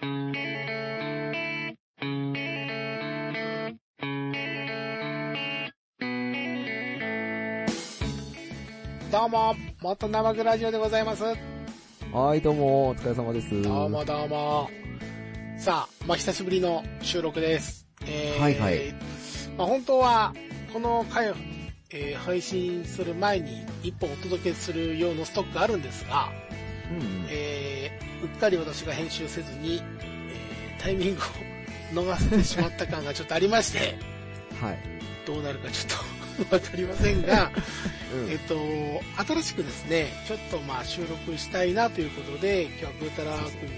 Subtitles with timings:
[0.00, 0.06] ど
[9.26, 11.24] うも、元生グラジオでございます。
[12.12, 13.60] はい、どうも、お疲れ様です。
[13.60, 14.70] どうもどうも。
[15.58, 17.88] さあ、まあ久しぶりの収録です。
[18.06, 18.94] えー、はいはい。
[19.56, 20.32] まあ本当は、
[20.72, 21.34] この回を、
[21.90, 26.28] えー配信する前に一本お届けする用のストックがあるんですが、
[26.88, 27.26] うんうん。
[27.28, 31.24] えー、うっかり私が編集せずに、えー、タイミングを
[31.94, 33.98] 逃せてしまった感がちょっとありまして、
[34.60, 34.78] はい。
[35.26, 37.50] どうなるかちょっと わかりませんが、
[38.14, 38.56] うんえっと、
[39.32, 43.76] 新しくですね、ちょっとまあ収録したいなということで、今日はブータラー君に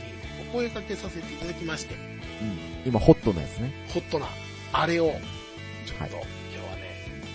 [0.49, 2.59] お声掛けさせていただきまして、うん。
[2.87, 3.73] 今、ホットなやつね。
[3.89, 4.29] ホットな
[4.73, 5.19] あれを、
[5.87, 6.83] ちょっと、はい今日はね、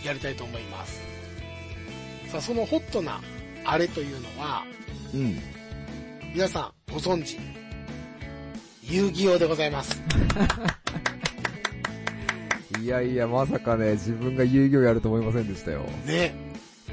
[0.04, 1.02] やりたいと思います。
[2.28, 3.22] さあ、そのホットな
[3.64, 4.66] あれというのは、
[5.14, 5.42] うん。
[6.36, 7.40] 皆さんご存知、
[8.84, 9.96] 遊戯王でございます。
[12.84, 15.84] いやいや、まさかね、自分が遊戯をやると思いませんでしたよ。
[16.06, 16.36] ね、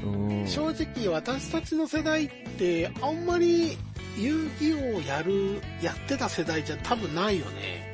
[0.01, 0.47] うん。
[0.47, 3.77] 正直私たちの世代って、あんまり
[4.17, 7.93] 遊戯王やる、やってた世代じゃ多分ないよね。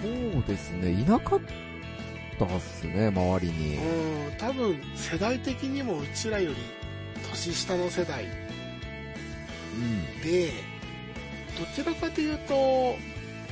[0.00, 1.40] そうですね、いなかっ
[2.38, 3.76] たっすね、周りに。
[3.76, 6.56] うん、多分世代的にもうちらより
[7.30, 8.28] 年下の世代う
[9.78, 10.22] ん。
[10.22, 10.50] で、
[11.58, 12.96] どちらかというと、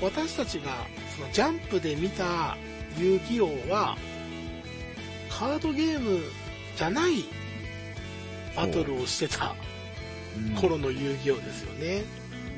[0.00, 2.56] 私たちがそのジャンプで見た
[2.98, 3.96] 遊戯王は、
[5.30, 6.20] カードゲーム
[6.76, 7.24] じゃない
[8.56, 9.54] バトルをしてた
[10.36, 12.02] うん頃の遊戯王ですよね。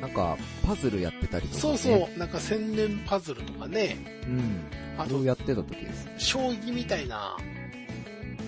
[0.01, 1.61] なんか、パズルやってたりとか、ね。
[1.61, 4.65] そうそう、なんか千年パズルとかね、うん。
[4.99, 6.09] あとやってた時です？
[6.19, 7.37] 将棋みたいな、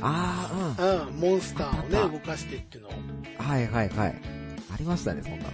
[0.01, 2.91] ああ、うん、モンスターをね、動かしてっていうの。
[3.39, 4.15] はいはいはい。
[4.73, 5.53] ありましたね、そんなの。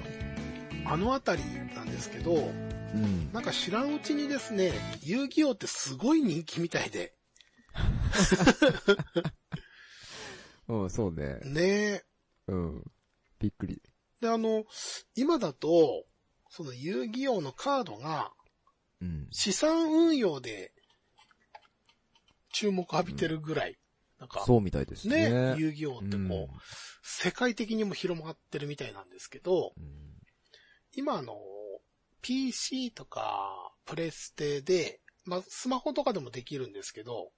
[0.86, 1.42] あのあたり
[1.74, 3.32] なんですけど、うん。
[3.32, 7.14] なんか知らんうちにですね、遊戯王ってすごい人気みたいで、
[10.68, 11.40] うん、そうね。
[11.44, 12.04] ね
[12.46, 12.84] うん。
[13.38, 13.82] びっくり。
[14.20, 14.64] で、あの、
[15.14, 16.06] 今だと、
[16.50, 18.32] その遊戯王のカードが
[19.00, 19.28] うん。
[19.30, 20.72] 資産運用で
[22.52, 23.76] 注目浴びてるぐらい、
[24.18, 25.30] なんか、そうみたいですね。
[25.30, 26.56] ね、遊戯王ってうんこう、
[27.02, 30.13] 世界的にも広まってるみたいなんですけど、うん
[30.96, 31.38] 今あの、
[32.22, 37.30] PC とかプレステで、まあ、スマホとかでもできるんですけど、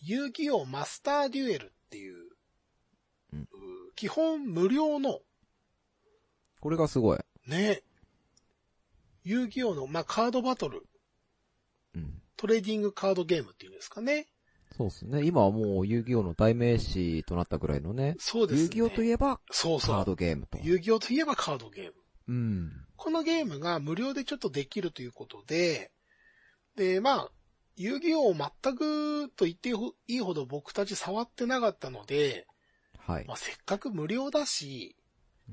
[0.00, 2.16] 遊戯王マスターデュエルっていう、
[3.32, 3.46] うんう
[3.94, 5.20] 基本無料の、
[6.60, 7.18] これがすごい。
[7.46, 7.82] ね、
[9.24, 10.82] 遊戯王の、まあ、カードバトル、
[11.94, 12.22] うん。
[12.36, 14.26] トレーディングカードゲームっていうんですかね。
[14.76, 15.24] そうですね。
[15.24, 18.16] 今はもう遊戯王の代名詞となったぐらいのね。
[18.18, 18.70] そうですね。
[18.74, 19.96] 遊戯王といえばそうそう。
[19.96, 20.58] カードゲームと。
[20.62, 21.94] 遊戯王といえばカードゲーム。
[22.28, 22.86] うん。
[22.96, 25.90] このゲームが無料でちょっとできるということで、
[26.76, 27.30] で、まあ、
[27.76, 32.46] 遊戯王全くと言っていいほど僕たち触ってなかったので、
[32.98, 33.34] はいま。
[33.34, 34.96] あ、せっかく無料だし、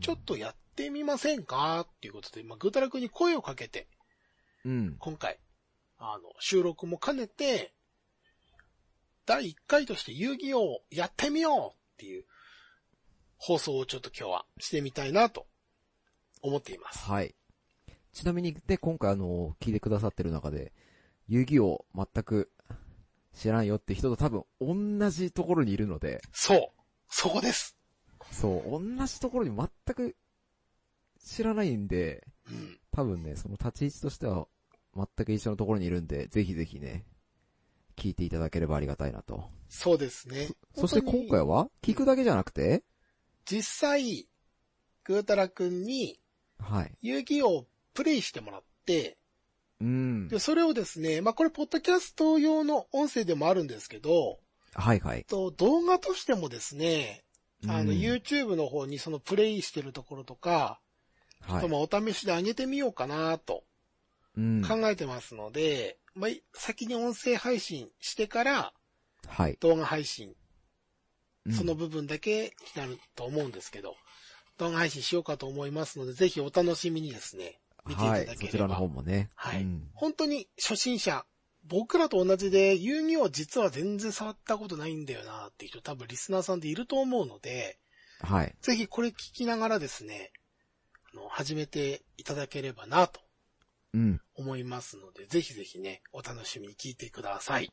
[0.01, 3.87] ちょっとやってみませんかっていうことで、まあ、ぐーたらくんに声をかけて、
[4.65, 4.95] うん。
[4.99, 5.39] 今回、
[5.97, 7.73] あの、収録も兼ねて、
[9.25, 12.25] 第1回として遊戯王やってみようっていう
[13.37, 15.45] 放送をちょっと今日はしてみたいなと
[16.41, 16.99] 思っています。
[16.99, 17.35] はい。
[18.11, 20.73] ちなみに、で、今回あの、聞いてくださってる中で、
[21.27, 22.51] 遊戯王全く
[23.33, 24.43] 知らんよって人と多分
[24.99, 26.81] 同じところにいるので、そう。
[27.07, 27.77] そこです。
[28.31, 30.15] そう、同じところに全く
[31.23, 32.79] 知らないんで、うん。
[32.91, 34.47] 多分ね、その立ち位置としては
[34.95, 37.05] 全く一緒のところにいるんで、ぜひぜひね、
[37.95, 39.49] 聞いていただければありがたいなと。
[39.67, 40.49] そうですね。
[40.75, 41.69] そして今回は？
[41.81, 42.83] 聞くだけじゃなくて、
[43.45, 44.27] 実際、
[45.03, 46.19] ぐーたらくんに
[46.59, 46.91] はい。
[47.01, 49.17] 遊戯王をプレイしてもらって、
[49.81, 50.39] うんで、。
[50.39, 54.39] それをですね、まあ、これ、ポッドキャスト用の音声でもあるんですけど、
[54.73, 55.23] はいはい。
[55.25, 57.23] と動画としてもですね、
[57.67, 60.79] あの、うん YouTube の方にそのプレイしてるところとか、
[61.41, 61.69] はい。
[61.69, 63.63] まあお試しで上げてみようかなと
[64.37, 64.61] うん。
[64.61, 68.73] 考えてますので、まあ、先に音声配信してから
[69.27, 69.57] はい。
[69.59, 73.95] 動画配信、うんその部分だけになると思うんですけど、
[74.59, 78.25] 動画配信しようかと思いますので、ぜひお楽しみにですね、見ていたはい。
[78.25, 78.51] だければ。
[78.51, 79.29] そちらの方もね。
[79.35, 81.25] はいうん本当に初心者、
[81.65, 87.79] 僕らと同じで遊戯王実は全然触ったことないんだよなっていう人多分リスナーさんでいると思うので、
[88.21, 88.55] はい。
[88.61, 90.31] ぜひこれ聞きながらですね、
[91.13, 93.21] あの、始めていただければなと
[93.93, 94.21] うん。
[94.35, 97.71] 思いますので、ぜひぜひね、お楽しみに聞いてください。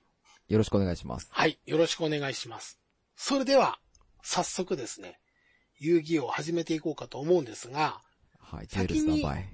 [0.49, 1.29] よろしくお願いします。
[1.31, 2.79] はい、よろしくお願いします。
[3.17, 3.79] それでは、
[4.23, 5.21] 早速ですね、
[5.79, 8.01] 遊戯王を始めていこうかと思うんですが、
[8.39, 8.67] はい。
[8.67, 9.49] ジェルスタンバイ。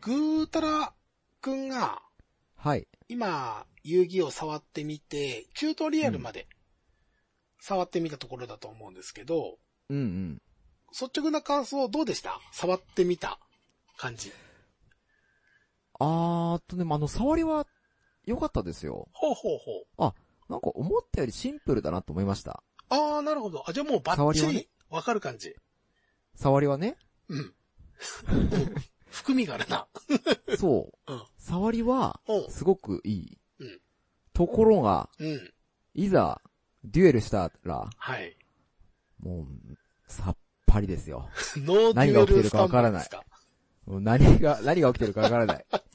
[0.00, 0.92] ぐーたら
[1.40, 2.02] くんが、
[2.56, 2.88] はい。
[3.08, 6.46] 今、遊戯を触ってみて、チュートリアルまで
[7.60, 9.58] 触ってみたところだと思うんですけど、
[9.88, 10.42] うんうん。
[10.92, 12.40] 率直な感想どうでした？
[12.52, 13.38] 触ってみた
[13.96, 14.32] 感じ。
[15.98, 17.66] あーっとね、まああの、触りは
[18.24, 19.08] 良かったですよ。
[19.12, 19.58] ほうほう
[19.96, 20.12] ほう。
[20.50, 22.62] なんか思ったよりシンプルだなと思いました。
[22.88, 23.62] ああ、なるほど。
[23.68, 25.54] あ、じゃあもうバッチリねわかる感じ。
[26.34, 26.96] 触りはね。
[27.28, 27.54] うん。
[29.10, 29.86] 含みがあるな。
[30.58, 31.12] そう。
[31.12, 33.38] うん触りはおう、すごくいい。
[33.58, 33.80] うん
[34.32, 35.52] ところが、うん。
[35.94, 36.40] いざ、
[36.84, 38.36] デュエルしたら、はい。
[39.18, 39.46] もう、
[40.06, 41.28] さっぱりですよ。
[41.56, 43.24] ノーデ何が起きてるかわからないバイですか
[43.86, 45.66] もう何が、何が起きてるかわからない。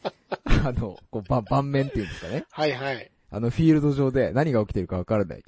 [0.66, 2.46] あの、こう、ば盤面っていうんですかね。
[2.52, 3.12] はいはい。
[3.32, 5.44] あの、フィールド上で何が起きてるかわからない。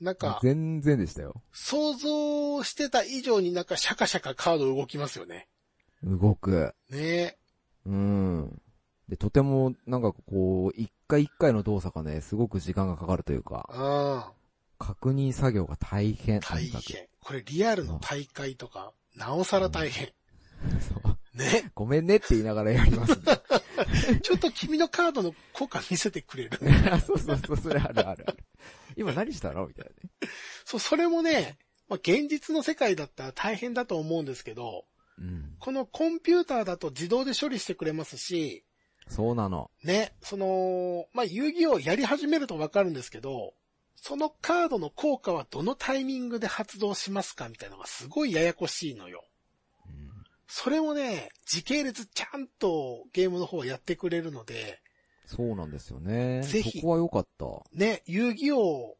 [0.00, 0.06] うん。
[0.06, 1.42] なんか、全然でしたよ。
[1.52, 5.48] 想像してた以上になんかシャカシャカカード動きますよね。
[6.02, 6.74] 動く。
[6.90, 7.36] ね
[7.86, 8.62] うん。
[9.08, 14.32] で、とても、なんかこう、一回一回の動作がね、すごく時間がかかるというか、ああ、
[14.78, 16.40] 確認作業が大変。
[16.40, 17.06] と大変。
[17.20, 20.12] これリアルの大会とか、なおさら大変。
[20.80, 21.70] そうね。
[21.74, 23.40] ごめんねって言いながらやりますんで。
[24.22, 26.58] ちょっと君のカードの効果見せてくれる？
[27.06, 28.44] そうそうそう、それあるあるある。
[28.98, 30.30] 今何したのみたいなね。
[30.64, 31.56] そう、それもね、
[31.88, 34.84] まあ、現実の世界だったら大変だと思うんですけど、
[35.18, 35.54] うん。
[35.58, 38.64] このコンピューターだと自動で処理してくれますし、
[39.08, 39.70] そうなの。
[39.84, 43.54] ね、その、まあ、遊戯をやり始めるとわかるんですけど、
[43.96, 49.24] そのカードの効果はどのタイミングで発動しますかみたいなのがすごいややこしいのよ。
[49.86, 50.08] うん
[50.50, 54.80] それもね、時系列ちゃんとゲームの方はやってくれるので、
[55.28, 56.42] そうなんですよね。
[56.42, 57.46] ぜひそこは良かった。
[57.72, 58.96] ね、遊戯王、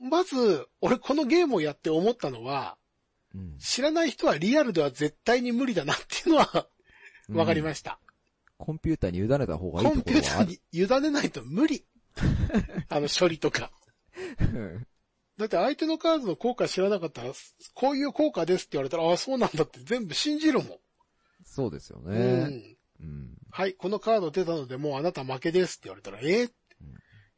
[0.00, 2.78] まず、俺このゲームをやって思ったのは、
[3.34, 3.58] うん。
[3.58, 6.68] 知らない人はリアルでは絶対に無理だなっていうのは
[7.30, 7.92] わかりましした。
[7.92, 8.00] た。
[8.58, 10.02] コンピューターに委ねた方がいいコン。
[10.04, 11.84] ピューターに委ねないと無理。
[12.88, 13.72] あの処理とか。
[14.40, 14.86] う ん
[15.38, 17.32] だって相手のカードの効果知らなかったら、
[17.74, 20.78] こういう効果ですって言われたら、ああ、そうなんだって全部信じるもん。
[21.44, 22.44] そうですようね。
[22.44, 22.76] ん。
[23.02, 23.36] うん。
[23.50, 26.50] はい、このカード出たのでもうあなた負けですって言われたら、えー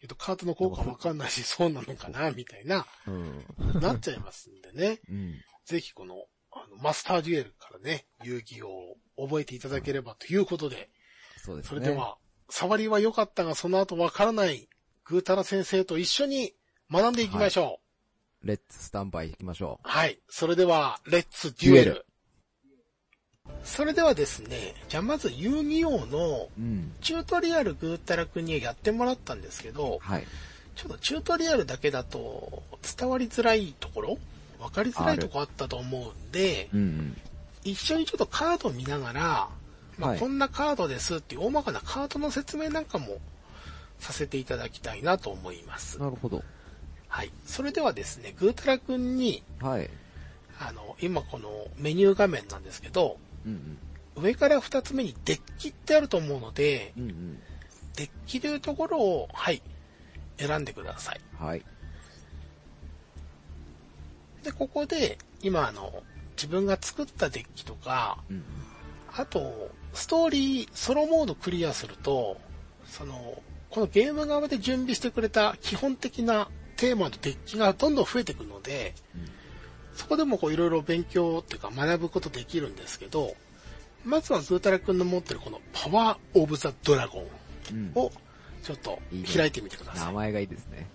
[0.05, 3.81] えっと、カードの効果わかんないし、そうなのかなみたいな、うん。
[3.81, 5.01] なっちゃいますんでね。
[5.09, 5.41] うん。
[5.65, 10.91] ぜひこの、あの、マスターデュエルからね、遊戯を覚えていただければということで、
[11.43, 11.69] そうですね。
[11.71, 12.19] それでは、
[12.51, 14.69] 触りは良かったが、その後わからない、
[15.05, 16.55] ぐーたら先生と一緒に
[16.91, 17.81] 学んでいきましょ
[18.43, 18.47] う。
[18.47, 20.21] レッツスタンバイ行きましょはい。
[20.29, 22.07] それでは、レッツデュエル。
[23.65, 26.49] それではですね、じゃあまず遊戯王の。
[27.01, 30.27] チュートリアルぐーたらくんにはやってもらったんですけど、はい。
[30.77, 32.63] ちょっとチュートリアルだけだと
[32.99, 34.19] 伝わりづらいところ
[34.59, 37.17] わかりづらいところあったと思うんで、うんうん。
[37.65, 39.49] 一緒にちょっとカード見ながら、
[39.99, 43.19] まあ、はいこんなカードですっていう大まかなカードの説明なんかも
[43.99, 45.99] させていただきたいなと思います。
[45.99, 46.43] なるほど。
[47.09, 47.31] はい。
[47.47, 49.91] それではですね、ぐーたらくんに、はい。
[50.61, 51.49] あの、今この
[51.79, 53.79] メニュー画面なんですけど、うん
[54.17, 57.03] 上から二つ目にデッキってあると思うので、うん。
[57.03, 57.43] うんうん。
[57.97, 59.63] デッキというところを、はい、
[60.37, 61.21] 選んでください。
[61.39, 61.63] はい。
[64.43, 66.03] で、ここで、今あの、
[66.37, 68.45] 自分が作ったデッキとか、うんうん。
[69.17, 72.37] あと、ストーリー、ソロモードクリアすると、
[72.87, 79.44] その、このゲーム側で準備してくれた基本的なテーマのデッキがどんどん増えていくので、うん
[79.95, 83.35] そこでもこういろいろ勉強っていうか学ぶことできるんですけど、
[84.05, 87.27] まずはグータラ君の持ってるこのパワーオブザドラゴン
[87.73, 87.93] うん。
[87.95, 88.13] を
[88.63, 90.07] ちょっといいね開いてみてください。
[90.07, 90.89] 名前がいいですね。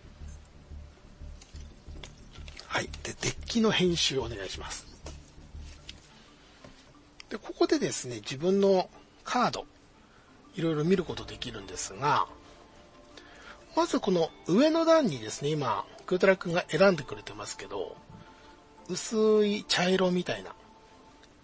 [2.68, 2.90] はい。
[3.04, 4.86] で、デッキの編集お願いします。
[7.30, 8.90] で、ここでですね、自分の
[9.24, 9.66] カード、
[10.56, 12.28] いろいろ見ることできるんですが、
[13.76, 17.96] まずこの上の段にですね、今、グータラ君が選んでくれてますけど、
[18.90, 20.54] 薄い茶色みたいな、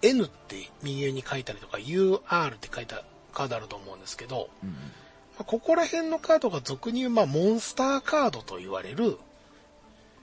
[0.01, 4.69] N って右上に書いたりとか、UR って書いたカードあると思うんですけど、うん。
[4.69, 4.75] ま
[5.39, 9.17] あここら辺のカードが俗に言う、まあ、モンスターカードと言われる、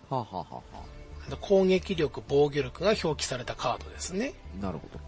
[0.09, 4.35] はあ、はあはあ攻撃力、防御力が表記されたカードですね。
[4.61, 5.01] あ、なるほど。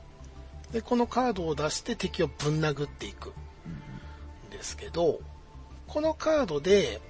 [0.72, 3.32] で、このカードを出して敵をぶん殴っていく
[3.66, 5.20] うんんですけど、
[5.86, 7.00] このカードで、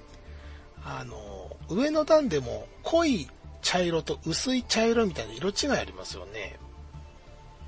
[0.83, 3.29] あの、上の段でも濃い
[3.65, 6.59] 茶色と薄い茶色みたいな色違いありますよね。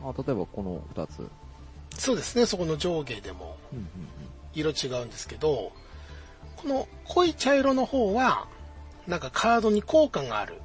[0.03, 0.09] うん。
[0.09, 1.27] あ、例えばこの二つ。
[1.97, 3.57] そうですね、そこの上下でも
[4.53, 5.71] 色違うんですけど、
[6.55, 8.47] この濃い茶色の方は、
[9.07, 10.61] なんかカードに効果がある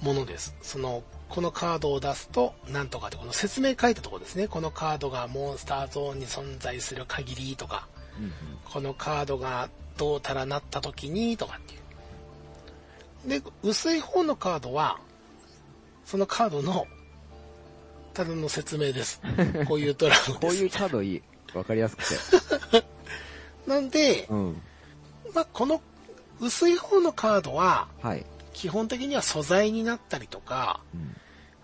[0.00, 0.56] ものです。
[0.62, 4.48] そのこのカードを出すと、なんとかで、この説明書いたところですね。
[4.48, 7.86] このカードがモンスターゾーンに存在する限りとか、
[8.18, 8.32] うんうん。
[8.64, 11.83] このカードがどうたらなった時にとかっていう。
[13.26, 14.98] で、薄い方のカードは、
[16.04, 16.86] そのカードの、
[18.12, 19.20] ただの説明です。
[19.66, 20.40] こういうドラムです。
[20.40, 21.22] こういうカードいい。
[21.54, 22.04] わかりやすく
[22.70, 22.84] て。
[23.66, 24.62] なんで、うん。
[25.34, 25.80] まあ、この
[26.40, 28.24] 薄い方のカードは、はい。
[28.52, 31.16] 基本的には素材になったりとか、うん。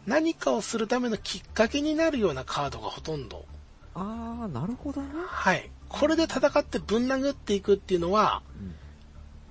[0.06, 3.46] 何かをするためのきっかけになるようなカードがほとんど。
[3.94, 5.08] あー、なるほどね。
[5.26, 5.70] はい。
[5.88, 8.74] これで戦ってぶん殴っていくっていうのは、うん。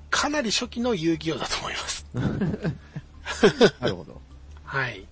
[0.09, 2.05] かなり初期の遊戯王だと思います。
[3.79, 4.21] なるほど。
[4.63, 5.05] はい。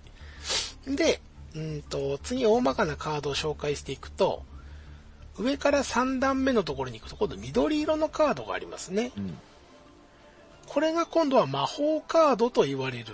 [0.86, 1.20] で、
[1.54, 4.42] うんと、次大まかなカードを紹介していくと、
[5.38, 9.12] 上から3段目のところに行くと、今度緑色のカードがありますね。
[9.16, 9.38] うん。
[10.66, 13.06] これが今度は魔法カードと言われる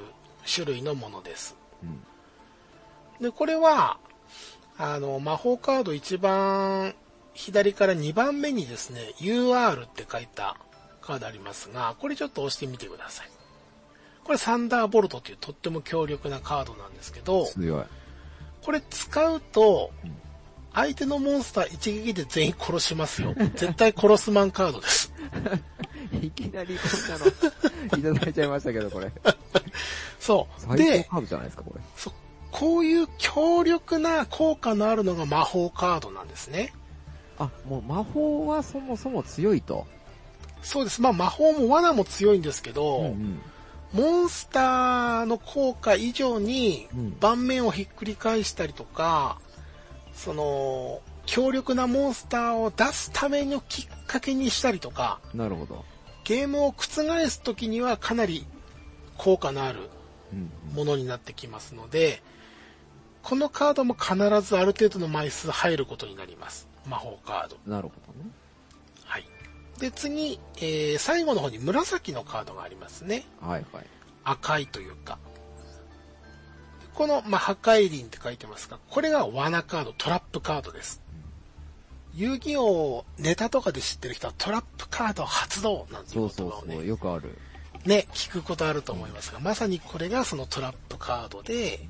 [0.53, 1.57] 種類のものです。
[1.83, 3.23] うん。
[3.23, 3.99] で、これは、
[4.77, 6.95] あの、魔法カード一番
[7.35, 10.57] 左から2番目にですね、UR って書いた
[11.05, 13.31] カードありますが、これちょっと押してみてください。
[14.25, 17.85] これサンダーボルトというとっても強力なカードなんですけど、強い。
[18.63, 20.13] これ使うとうん、
[20.73, 23.35] 相手のモンスター一撃で全員殺しますよ。
[23.55, 25.13] 絶対殺すマンカードです。
[26.23, 29.13] いきなりこんなの、いただいちゃいましたけど、これ。
[30.19, 30.77] そう。
[30.77, 31.81] で、カードじゃないですか、これ。
[31.97, 32.13] そ
[32.51, 36.73] こういう強力な効果のあるのが魔法カードなんですね。
[37.37, 39.87] あ、もう魔法はそもそも強いと。
[40.65, 41.01] そうです。
[41.01, 43.41] まあ魔法も罠も強いんですけど、うん
[43.93, 49.39] モンスターの効果以上にうん盤面をひっくり返したりとか、
[50.15, 55.41] その、強力なモンスターを出すためのきっかけにしたりとか、うん。
[55.41, 55.85] なるほど。
[56.25, 58.47] ゲームを覆す時にはかなり
[59.17, 59.91] 効果のある
[60.33, 60.75] うんうん。
[60.75, 62.23] ものになってきますので、
[63.23, 66.69] このカードも必ずある程度の枚数入ることになります。
[66.87, 67.57] 魔法カード。
[67.65, 68.31] なるほどね。
[69.75, 69.81] はい。
[69.81, 73.25] で、次、えー最後の方に紫のカードがありますね。
[73.41, 73.87] はいはい。
[74.25, 75.19] 赤いというか。
[76.95, 81.03] この、まあ、破壊輪って書いてますが、これが罠カード、トラップカードです。
[82.15, 87.37] 遊戯王ネタとかで知ってる人はトラップカード発動なんていそうう言葉をねそうそう、よくある。
[87.85, 91.81] ね、聞くことあると思いますが、まさにこれがそのトラップカードで、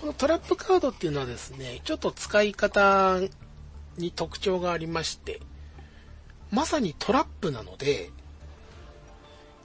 [0.00, 3.18] このトラップカードっていうのはですね、ちょっと使い方
[3.96, 5.40] に特徴がありまして、
[6.50, 8.10] まさにトラップなので、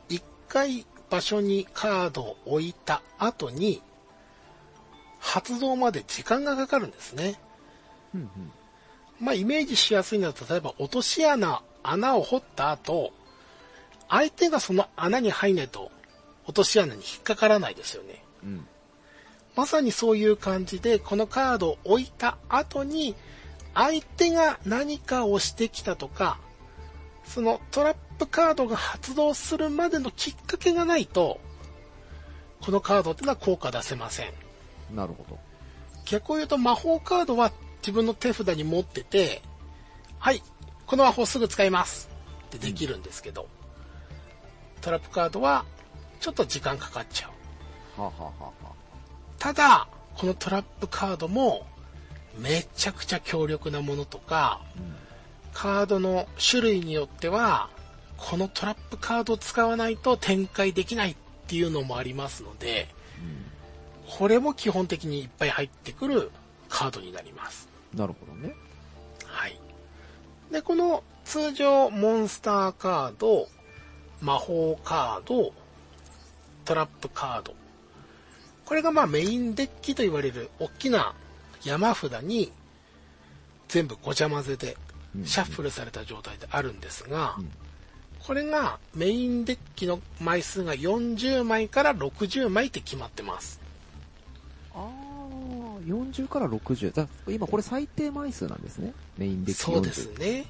[0.10, 3.82] 一回場所にカードを置いた後に、
[5.20, 7.40] 発動まで時間がかかるんですね。
[8.14, 8.52] うんうん。
[9.20, 13.14] まあ、イメージしやすいのは、例えば落とし穴、穴を掘った後、
[14.10, 15.92] 相手がその穴に入んないと、
[16.46, 18.24] 落とし穴に引っかからないですよね。
[18.44, 18.68] うん。
[19.56, 23.16] まさにそういう感じで、このカードを置いた後に、
[23.74, 26.40] 相手が何かをしてきたとか、
[27.26, 31.40] そのトラップカードが発動するまでのきっかけがないと、
[32.62, 34.34] このカードっていうのは効果出せません。
[34.96, 35.40] なるほど。
[36.06, 37.52] 逆を言うと魔法カードは
[37.82, 39.42] 自分の手札に持ってて、
[40.20, 40.42] はい、
[40.86, 42.10] この魔法すぐ使います
[42.48, 43.48] ってできるんですけど、
[44.82, 45.66] トラップカードは
[46.20, 47.30] ちょっと時間かかっちゃ
[47.98, 48.02] う。
[48.02, 48.52] はあ、はあは
[49.40, 51.66] ただ、このトラップカードも
[52.38, 55.03] めちゃくちゃ強力なものとか、うん。
[55.54, 57.70] カードの種類によっては、
[58.18, 61.16] このトラップカードを使わないと展開できないっ
[61.48, 62.88] ていうのもありますので、
[64.18, 66.32] これも基本的にいっぱい入ってくる
[66.70, 67.70] カードになります。
[67.94, 68.00] うん。
[68.00, 68.56] なるほどね。
[69.26, 69.60] はい。
[70.52, 73.48] で、この通常モンスターカード、
[74.22, 75.54] 魔法カード、
[76.66, 77.54] トラップカード。
[78.66, 81.14] これがまあメインデッキと言われる大きな
[81.64, 82.52] 山札に
[83.68, 84.93] 全部ごちゃ混ぜでうん
[85.26, 87.52] シャッフルされた状態であるんですがうん、
[88.26, 93.62] これがメインデッキの枚数が40枚から60枚って決まってます。
[94.74, 96.94] ああ、40から60。
[96.94, 98.94] だ今これ最低枚数なんですね。
[99.18, 99.74] メインデッキ40。
[99.74, 100.46] そうですね。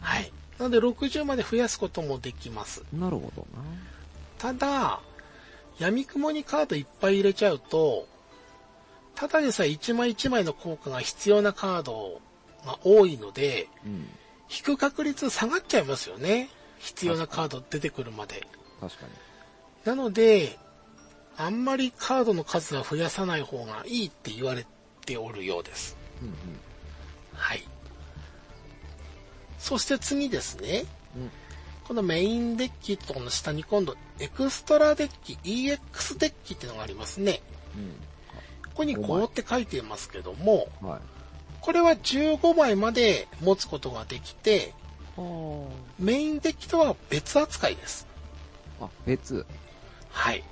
[0.00, 0.32] はい。
[0.58, 2.82] なので60まで増やすこともできます。
[2.92, 3.62] なるほどな。
[4.38, 5.00] ただ、
[5.78, 8.06] 闇雲にカードいっぱい入れちゃうと、
[9.14, 12.20] ただでさえ1枚1枚の効果が必要なカード
[12.64, 14.08] が多いので、うん。
[14.50, 16.48] 引く確率下がっちゃいますよね。
[16.78, 18.46] 必要なカード出てくるまで。
[18.80, 19.12] 確かに。
[19.84, 20.58] なので、
[21.36, 24.66] あんまりカードの数は増やさない方がいいって言われ
[25.04, 25.96] ておるようです。
[26.22, 26.34] うん
[27.32, 27.62] はい。
[29.58, 30.84] そして次ですね。
[31.16, 31.22] うん。
[31.22, 31.30] うん。
[31.84, 37.42] このメインデッキとの下に今度エクストラデッキ、EX デッキっていうのがありますね。
[37.76, 37.94] うん。
[38.74, 41.00] こに5って書いてますけども、はい。
[41.64, 44.74] これは15枚まで持つことができて、
[45.16, 45.22] あ
[45.98, 48.06] メインデッキとは別扱いです。
[48.82, 49.46] あ、別。
[50.10, 50.44] はい。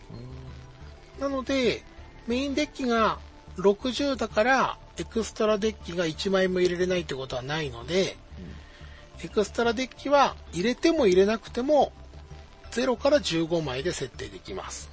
[1.21, 1.85] なので、
[2.27, 3.19] メインデッキが
[3.59, 8.17] 60だから、エクストラデッキが1枚も入れれないってことはないので、
[9.23, 11.93] エクストラデッキは入れても入れなくても、
[12.71, 14.89] 0から15枚で設定できます。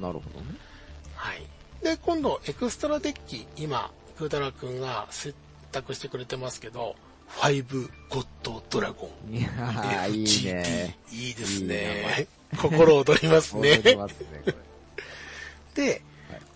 [0.00, 0.46] なるほどね。
[1.14, 1.46] はい。
[1.80, 5.32] で、今度、エクストラデッキ、今、グータラ君が選
[5.70, 6.96] 択してくれてますけど、
[7.38, 9.36] 5ゴッドドラゴン。
[9.36, 10.98] いやー、いいね。
[11.12, 12.28] いいですいいね。
[12.56, 13.80] 心躍りますね。
[13.82, 14.50] 踊りますね、こ
[15.76, 15.84] れ。
[15.86, 16.02] で、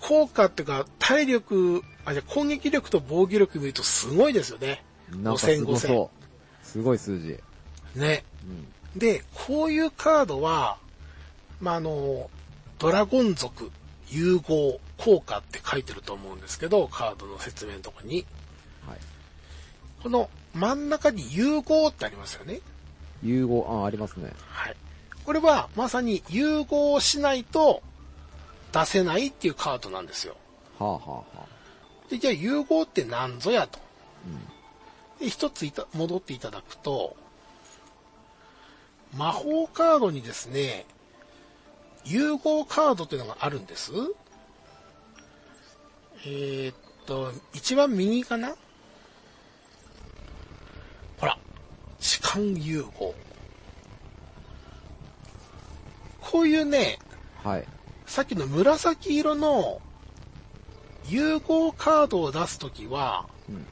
[0.00, 4.82] 効果っていうか、体力、あ、じゃあ攻撃力と防御力見るとすごいですよね。
[5.10, 6.10] なんかすごそ
[6.62, 6.66] う。
[6.66, 7.38] すごい数字。
[7.94, 8.24] ね。
[8.94, 8.98] うん。
[8.98, 10.78] で、こういうカードは、
[11.60, 12.28] まあ、あの、
[12.78, 13.70] ドラゴン族
[14.08, 18.26] 融合効果って書いてると思うんですけど、カードの説明のとこに。
[20.04, 20.10] はい。
[20.10, 22.60] この真ん中に融合ってありますよね。
[23.22, 24.30] 融合、あ、ありますね。
[24.46, 24.76] はい。
[25.24, 27.82] これはまさに融合しないと
[28.72, 30.36] 出せないっていうカードなんですよ。
[30.78, 31.46] はあはあはあ。
[32.10, 33.78] で、じゃあ融合って何ぞやと。
[34.26, 35.24] うん。
[35.24, 37.16] で、一ついた戻っていただくと、
[39.16, 40.84] 魔法カードにですね、
[42.04, 43.92] 融合カードっていうのがあるんです。
[46.26, 48.54] えーっと、一番右かな
[51.18, 51.38] ほら、
[52.00, 53.14] 痴漢融合。
[56.20, 56.98] こういうね、
[57.42, 57.64] はい。
[58.06, 59.80] さっきの紫色の
[61.08, 63.66] 融合カードを出すときは、うん。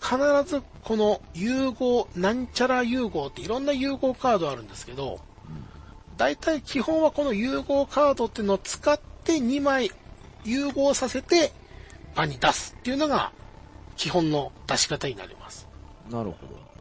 [0.00, 5.18] 必ずこの融合、なんちゃら融合っていろんな融合カードあるんですけど、
[6.16, 9.90] 大体基本はこの融合カードっていうのを使って2枚
[10.44, 11.52] 融合させて
[12.14, 13.32] 場に出すっていうのが
[13.96, 15.66] 基本の出し方になります。
[16.10, 16.73] なるほど。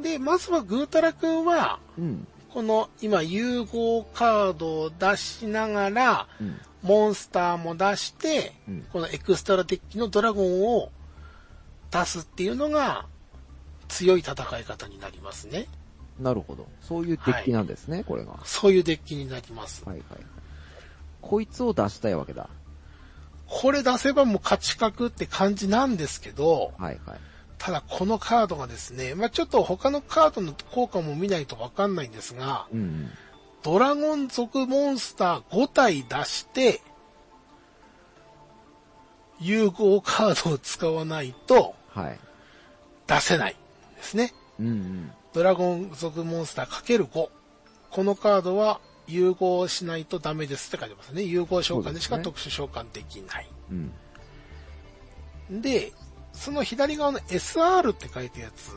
[0.00, 2.26] で、まずはぐーたらくんは、うん。
[2.52, 6.60] この今融合カードを出しながら、うん。
[6.82, 10.90] モンスターも出して、うんこのエクストラデッキのドラゴンを
[11.90, 13.06] 出すっていうのが
[13.88, 15.66] 強い戦い方になりますね。
[16.18, 16.66] なるほど。
[16.80, 18.32] そういうデッキなんですね、これが。
[18.32, 19.82] はそういうデッキになります。
[19.86, 20.00] いはい。
[21.20, 22.48] こいつを出したいわけだ。
[23.46, 27.18] これ出せばもう勝ち確って感じなんですけど、はいはい。
[27.60, 33.10] ただこのカードがですね、まあちょっと他のカードの効果も見ないとわかんないんですが、うんうん。
[33.62, 36.80] ドラゴン族モンスター5体出して、
[39.40, 42.18] 融合カードを使わないとはい。
[43.06, 44.32] 出せないんですね。
[44.58, 45.12] うんうん。
[45.34, 47.28] ドラゴン族モンスター ×5。
[47.90, 51.24] このカードは融合しないとダメですって書いてますね。
[51.24, 53.50] 融合召喚でしか特殊召喚できない。
[53.70, 55.60] うん。
[55.60, 55.92] で、
[56.40, 58.72] その左側の SR って書いてるやつ、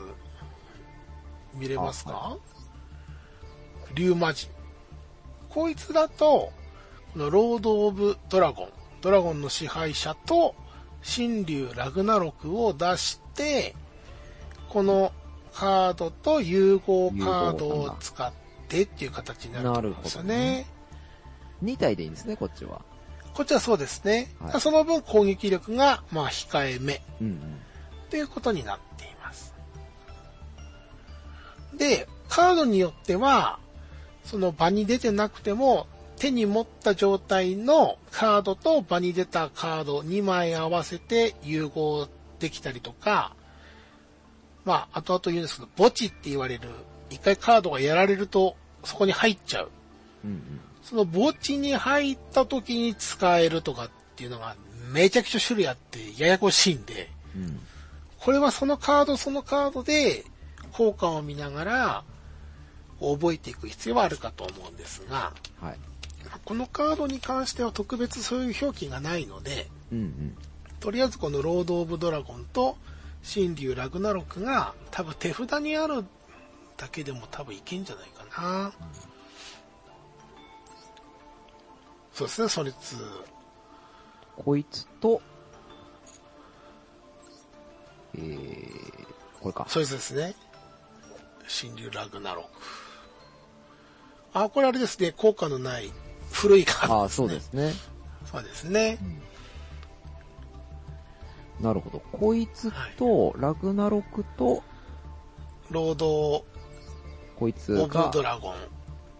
[1.54, 2.38] 見れますか、あは
[3.94, 4.50] リュウマジン。
[5.48, 6.52] こいつだと、
[7.14, 8.68] このロード・オブ・ドラゴン、
[9.00, 10.54] ドラゴンの支配者と、
[11.02, 13.74] 神竜ラグナロクを出して、
[14.68, 15.12] この
[15.54, 18.30] カードと融合カードを使っ
[18.68, 20.66] てっていう形になるんですよね。
[21.62, 22.82] 2体でいいんですね、こっちは。
[23.34, 24.32] こっちはそうですね。
[24.40, 27.02] はいその分攻撃力が、まあ、控えめ。
[27.20, 27.40] うんうん。
[28.08, 29.52] ということになっています。
[31.76, 33.58] で、カードによっては、
[34.24, 43.34] その場に出てなくても、手に持った状態のカードと場に出たカード2枚合わせて融合できたりとか、
[44.64, 46.68] まあ、後々言うんですけど、墓地って言われる、
[47.10, 49.70] 一回カードがやられると、そこに入っちゃう。
[50.24, 50.60] うんうん。
[50.84, 54.54] その墓地に入った時に使えるとかっていうのが
[54.92, 57.58] めちゃくちゃ種類あってややこしいんで、うん。
[58.18, 60.24] これはそのカードそのカードで
[60.72, 62.04] 効果を見ながら
[63.00, 65.78] 覚えていく必要はあるかと思うんですが、はい。
[66.44, 70.36] このカードに関しては特別そういう表記がないので、うんうん。
[70.80, 72.76] とりあえずこのロード・オブ・ドラゴンと
[73.24, 76.04] 神竜ラグナロクが多分手札にある
[76.76, 78.72] だけでも多分いけんじゃないかな。
[82.14, 82.96] そうですね、それつ。
[84.36, 85.20] こいつと、
[88.16, 89.06] えー、
[89.40, 89.66] これか。
[89.68, 90.34] そいつですね。
[91.60, 92.48] 神竜ラグナロク。
[94.32, 95.90] あ、これあれですね、効果のない
[96.30, 97.40] 古いカード、ああ、そうで。
[97.40, 97.72] すね。
[98.30, 98.98] そうですね。
[101.60, 102.00] なるほど。
[102.12, 104.62] こいつと、ラグナロクと、
[105.70, 106.44] ロード・
[107.36, 108.54] こいつオブ・がドラゴン。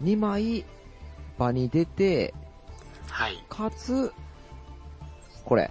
[0.02, 0.64] 2枚
[1.38, 2.34] 場に出て、
[3.14, 3.44] はい。
[3.48, 4.12] かつ、
[5.44, 5.70] これ。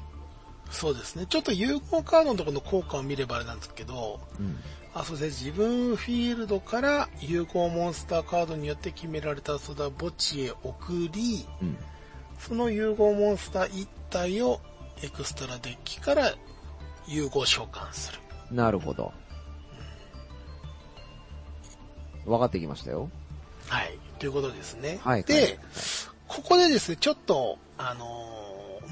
[0.71, 1.25] そうですね。
[1.27, 4.58] ちょっと融合カードのところの効果を見ればあれなんですけど、うん。
[4.93, 5.51] あ、そうですね。
[5.51, 11.77] 自分フィールドから融合モンスターカードによって決められたそだ墓地へ送り、うん。
[12.39, 14.62] その融合モンスター1体を
[15.01, 16.34] エクストラデッキから
[17.08, 18.19] 融合召喚する。
[18.56, 19.12] なるほど。
[22.25, 23.10] 分かってきましたよ。
[23.67, 23.99] はい。
[24.17, 25.01] ということですね。
[25.03, 25.23] はい。
[25.25, 28.34] で、はいここでですね、ちょっと、あのー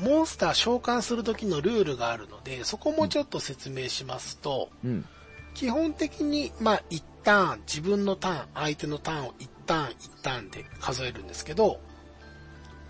[0.02, 5.06] モンスター召喚する時のルールがあるので、そこもちょっと説明しますと、うん。
[5.54, 11.80] 基本的に、まあ、一ターン、自分のターン、相手のターンを一ターン、一ターンで数えるんですけど、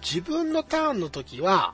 [0.02, 1.74] 自分のターンの時は、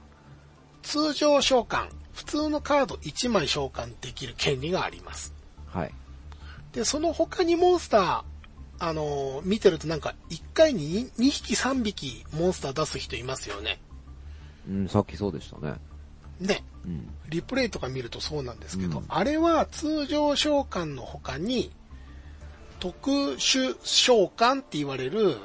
[0.82, 5.34] 通常召喚、普通のカード1枚召喚できる権利があります。
[5.68, 5.94] はい。
[6.72, 8.24] で、その他にモンスター、
[8.80, 13.80] あのー見てるとなんか、1回に 2, 匹3匹モンスター出す人いますよね。
[14.70, 15.76] うん、さっきそうでしたね。
[16.40, 16.64] ね。
[16.86, 17.10] うん。
[17.30, 21.72] リプレイとか見るとそうなんですけど、うんあれは通常召喚の他に、
[22.80, 25.38] 特殊召喚って言われる、うん。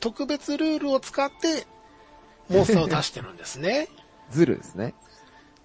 [0.00, 1.66] 特別ルールを使って、
[2.48, 3.88] モンスターを出してるんですね。
[4.30, 4.94] ズルですね。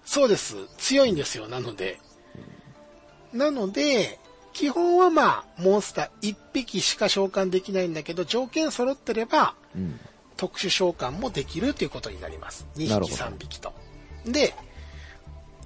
[0.04, 0.56] そうです。
[0.78, 2.00] 強いんですよ、なので。
[3.32, 4.18] なので、
[4.58, 10.00] 基本はまあ、モンスター1匹しか召喚できないんだけど、条件揃ってれば、うん。
[10.36, 12.66] 特殊召喚もできるということになります。
[12.74, 13.72] 2匹なるほど3匹と。
[14.26, 14.54] で、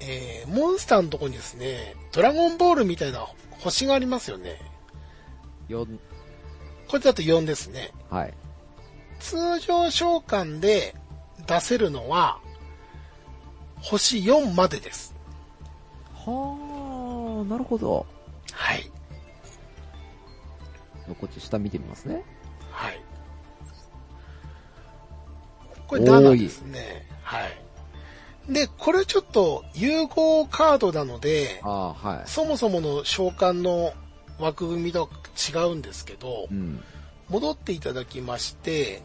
[0.00, 3.26] えー、モンスターのとこにですね、ドラゴンボールみたいな
[3.60, 4.60] 星がありますよね。
[5.68, 5.86] よ、
[6.86, 7.92] これだと4ですね。
[8.10, 8.34] はい。
[9.20, 10.94] 通常召喚で
[11.46, 12.40] 出せるのは、
[13.80, 15.14] 星4までです。
[16.26, 18.04] はあ、なるほど。
[18.52, 18.90] はい。
[21.20, 22.22] こっち下見てみますね。
[22.70, 23.00] はい。
[25.86, 27.06] これ7ですね。
[27.22, 28.52] はい。
[28.52, 32.28] で、これちょっと融合カードなので、はい。
[32.28, 33.92] そもそもの召喚の
[34.38, 35.10] 枠組みと
[35.52, 36.82] 違うんですけどう、ん。
[37.28, 39.02] 戻っていただきまして、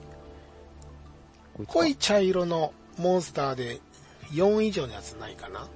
[1.67, 3.79] 濃い茶色のモンスターで
[4.31, 5.67] 4以上のやつないかな？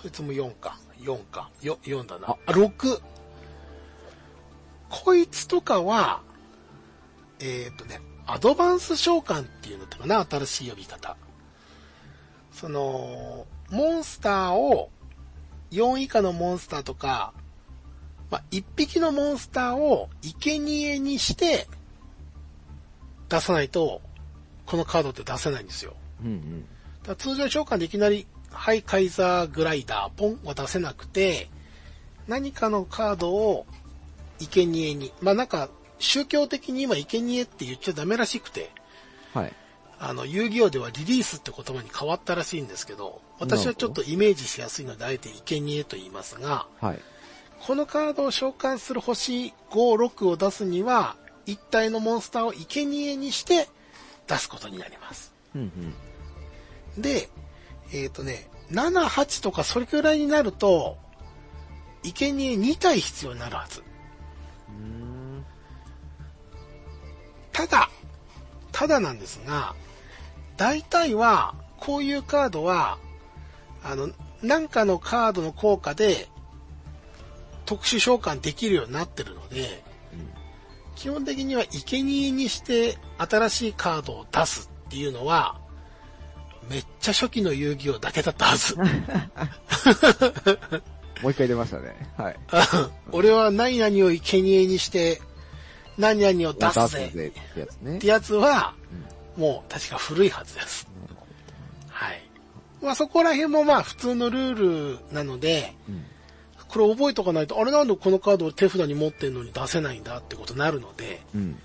[0.00, 0.78] そいつも4か。
[1.06, 1.50] 4か。
[1.62, 2.30] よ、4だな。
[2.30, 3.00] ああ、6。
[4.88, 6.20] こいつとかは、
[7.38, 11.16] えっ、とね、アドバンス召喚っていうのとかな、新しい呼び方。
[12.52, 14.90] その、モンスターを、
[15.70, 17.32] 4以下のモンスターとか、
[18.30, 21.68] まあ、1匹のモンスターを生贄にして、
[23.28, 24.00] 出さないと、
[24.66, 25.94] このカードって出せないんですよ。
[26.22, 26.68] うんうん。
[27.04, 31.48] だ通常召喚でいきなり、はい、カイザーグライダー、ポンは出せなくて、
[32.26, 33.66] 何かのカードを
[34.38, 38.70] 生贄に、まあなんか、宗教的に今生贄って言っちゃダメらしくて、
[39.32, 39.52] はい。
[39.98, 47.00] あの、遊戯王ではリリースって言葉に変わったらしいんですけど、私はちょっとイメージしやすいので、あえて生贄と言いますが、はい。
[47.60, 53.68] このカードを召喚する星5、6を出すには、一体のモンスターを生贄にして
[54.26, 55.32] 出すことになります。
[55.54, 55.94] うん
[56.96, 57.02] うん。
[57.02, 57.30] で、
[57.92, 60.98] えっ、とね、7、8とかそれくらいになると、
[62.02, 63.80] 生贄2体必要になるはず。
[63.80, 65.44] うーん。
[67.52, 67.90] ただ、
[68.72, 69.74] ただなんですが、
[70.56, 72.98] 大体は、こういうカードは、
[73.82, 74.10] あの、
[74.42, 76.28] なんかのカードの効果で、
[77.64, 79.82] 特殊召喚できるようになってるので、
[80.94, 85.60] 基本的には生贄にして新しいカードを出すっていうのは、
[86.70, 88.76] めっちゃ初期の遊戯王だけだったはず。
[91.22, 91.94] もう一回出ましたね。
[92.16, 92.36] はい。
[93.12, 95.20] 俺は何々を生贄にして、
[95.98, 98.06] 何々を出すぜぜってやつねって。
[98.06, 98.74] やつは、
[99.36, 100.88] もう確か古いはずです。
[101.88, 102.22] はい。
[102.82, 104.54] まあそこら辺もまあ普通のルー
[104.98, 105.94] ルなので、ど。
[105.94, 106.04] うん。
[106.68, 111.58] これ覚えとかないと、あれなんでこのカードを手札に持ってんのに出せないんだってことになるので、うん。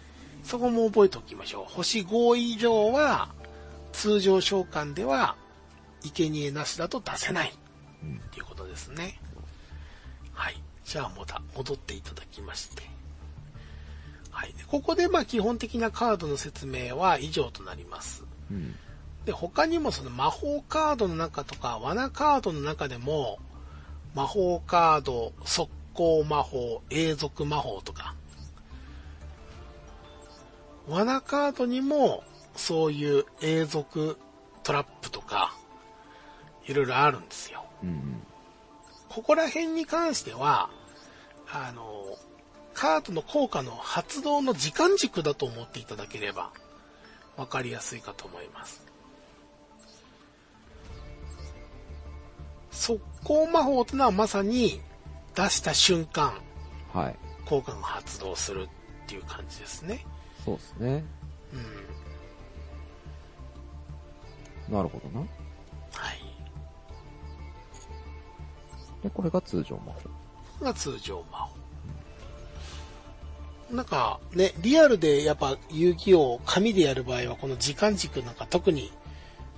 [0.43, 1.73] そこも覚えておきましょう。
[1.73, 3.29] 星5以上は、
[3.91, 5.35] 通常召喚では、
[6.01, 7.53] 生贄なしだと出せない。
[8.03, 9.19] うんっていうことですね。
[10.33, 10.61] はい。
[10.83, 12.83] じゃあまた戻っていただきまして。
[14.31, 14.53] はい。
[14.53, 18.23] でここでまあ基本的なカードの説明は以上となります。
[18.49, 18.75] うん。
[19.25, 23.39] で、他にもその魔法カードの中とか、罠カードの中でも、
[24.15, 28.15] 魔法カード、速攻魔法、永続魔法とか、
[30.87, 32.23] 罠カードにも、
[32.55, 34.17] そういう永続
[34.63, 35.55] トラップとか、
[36.65, 37.65] いろいろあるんですよ。
[37.83, 38.23] うん。
[39.09, 40.69] ここら辺に関しては、
[41.51, 42.17] あの、
[42.73, 46.51] カードの効果の発動の時間軸だと思っていただければ、
[47.35, 48.81] わかりやすいかと思います。
[52.71, 54.81] 速攻魔法というのはまさに
[55.35, 56.33] 出した瞬間、
[56.93, 57.15] はい。
[57.45, 58.67] 効果が発動する
[59.03, 60.05] っていう感じですね。
[60.45, 61.03] そうですね。
[61.53, 61.90] うん。
[64.71, 65.19] なるほどな。
[65.19, 65.25] は
[66.13, 66.19] い。
[69.03, 70.09] で、これが通常魔法。
[70.63, 71.61] が通常魔法。
[73.75, 78.91] なんかね、リアルでやっぱ遊戯王を紙でやる場合はこの時間軸なんか特に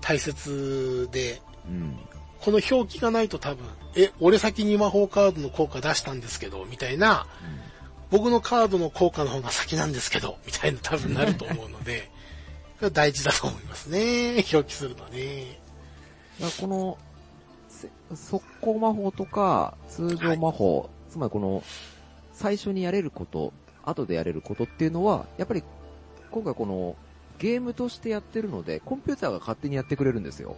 [0.02, 1.98] 大切で、うん。
[2.42, 7.26] この表記がないと多分、え、俺先に魔法カードの効果出したんですけど、みたいな、
[8.12, 12.12] 僕のカードの効果の方が先なんですけど、みたいな多分なると思うので、
[12.90, 14.44] 大事だと思いますね。
[14.52, 15.60] 表記するのね。
[16.60, 16.98] この、
[17.70, 21.64] せ速攻魔法とか、通常魔法、つまりこの、
[22.34, 25.64] 最初にやれること、後でやれることっていうのは、やっぱり、
[26.32, 26.96] 今回この、
[27.40, 30.56] ゲームとしてやってるので、コンピューターが勝手にやってくれるんですよ。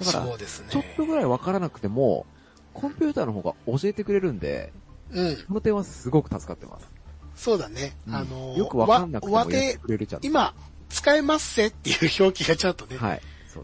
[0.00, 0.68] だから、そうですね。
[0.70, 2.26] ちょっとぐらいわからなくても、
[2.74, 4.72] コンピューターの方が教えてくれるんで、
[5.10, 5.36] うん。
[5.36, 6.90] この点はすごく助かってます。
[7.34, 7.96] そうだね。
[8.06, 10.20] うんあの、よくわかんなくてもってでくれるじゃん。
[10.24, 10.54] 今、
[10.88, 13.20] 使えますせっていう表記がちゃんとね、はい。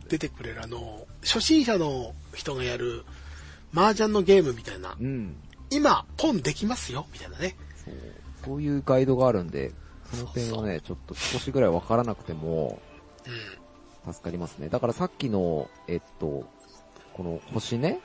[0.08, 0.62] 出てくれる。
[0.62, 3.04] あの、初心者の人がやる
[3.74, 5.36] 麻雀のゲームみたいな、うん。
[5.70, 7.56] 今、ポンできますよ、みたいなね。
[7.84, 7.94] そう。
[8.44, 9.72] そういうガイドがあるんで、
[10.12, 12.80] その点はね、ちょっと少しぐらいわからなくても、
[14.06, 14.68] う助かりますね。
[14.68, 16.46] だからさっきの、えっと、
[17.14, 18.00] この星ね、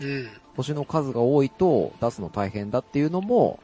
[0.00, 0.04] ん。
[0.04, 0.10] うん。
[0.10, 0.30] うん。
[0.56, 3.60] 星の数が多いと出すの大変だっていうのも、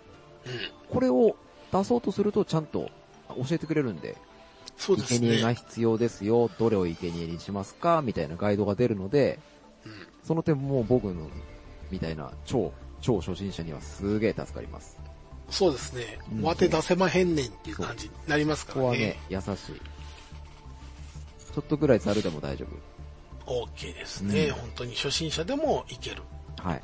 [0.91, 1.37] これを
[1.73, 2.91] 出そうとするとちゃんと
[3.29, 4.17] 教えてくれるんで、
[4.77, 5.55] そうです生贄がね。
[5.55, 9.39] 必要ですよ、どれを生贄にしますか、みたいなガイドが出るので、
[9.85, 9.93] うん。
[10.23, 11.29] その点も僕の、
[11.91, 14.99] みたいな超、超初心者にはすげえ助かります。
[15.51, 16.41] そうですねう。
[16.41, 19.81] んわて出せまへんねんっていう感じになりますからねここはね。、優しい。
[21.55, 22.67] ちょっとぐらいざるでも大丈
[23.47, 24.47] OK ですね。
[24.47, 26.23] うん本当に初心者でもいける。
[26.59, 26.69] 夫。
[26.69, 26.83] はい。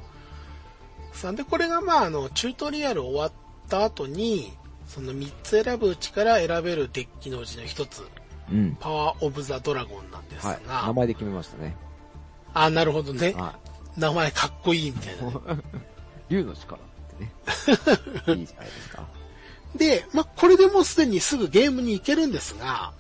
[1.12, 3.33] さんで、これがまあ、あの、チュートリアル終わっ
[3.68, 4.52] た後に、
[4.92, 8.07] その3つ選ぶうちから選べるデッキのうちの1つ、
[8.50, 8.76] うん。
[8.78, 10.87] パワーオブザドラゴンなんですが、はい。
[10.87, 11.74] 名前で決めましたね。
[12.52, 13.33] あ、なるほどね。
[13.33, 13.59] は
[13.96, 15.62] 名前かっこいいみたいな。
[16.28, 16.85] 竜の力っ
[17.16, 18.37] てね。
[18.37, 19.07] いいじゃないですか。
[19.74, 22.92] で、まあ、これでもうすでにすぐゲームに行けるんですが、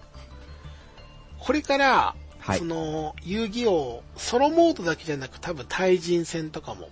[1.38, 6.88] これから、はいその、遊戯王、ソロモードだけじゃなく多分対人戦とかも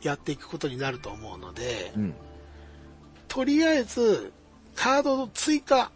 [0.00, 2.14] やっていくことになると思うので、うん。
[3.28, 4.32] とりあえず、
[4.74, 5.92] カードの追加、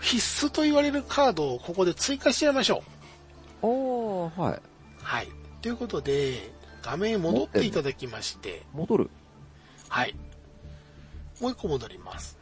[0.00, 2.84] 必須と言われるカードをここで追加しちゃいましょ
[3.62, 3.66] う。
[3.66, 4.62] おー、はい。
[5.02, 5.28] はい。
[5.62, 9.10] ということで、画面へ戻っていただきまして、戻る？
[9.88, 10.14] はい。
[11.40, 12.38] もう一個戻ります。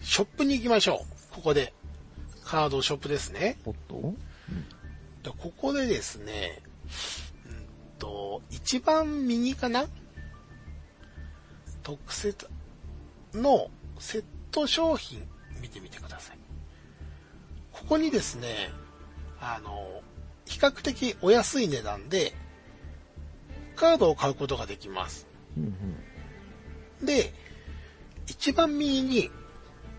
[0.00, 1.34] ショップに行きましょう。
[1.34, 1.72] ここで。
[2.44, 3.58] カードショップですね。
[3.64, 4.14] おっと？
[5.22, 6.62] でここでですね、
[7.46, 7.66] うん
[7.98, 9.86] と、一番右かな？
[11.82, 12.48] 特設
[13.34, 15.26] のセット商品
[15.60, 16.38] 見てみてください。
[17.72, 18.70] ここにですね、
[19.40, 20.02] あの、
[20.46, 22.32] 比較的お安い値段で、
[23.74, 25.26] カードを買うことができます。
[27.02, 27.32] で、
[28.26, 29.30] 一番右に、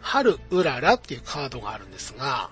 [0.01, 2.49] 春うららっていうカードがあるんですが、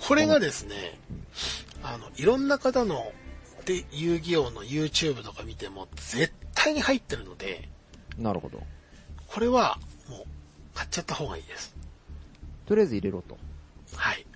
[0.00, 0.98] これがですね、
[1.82, 3.12] あの、いろんな方の、
[3.64, 7.68] で、遊戯王の YouTube とか見ても絶対に入ってるので、
[8.18, 8.62] なるほど。
[9.26, 9.78] これは
[10.08, 10.24] もう
[10.74, 11.74] 買っちゃった方がいいです。
[12.66, 13.38] とりあえず入れろと。
[13.94, 14.26] はい。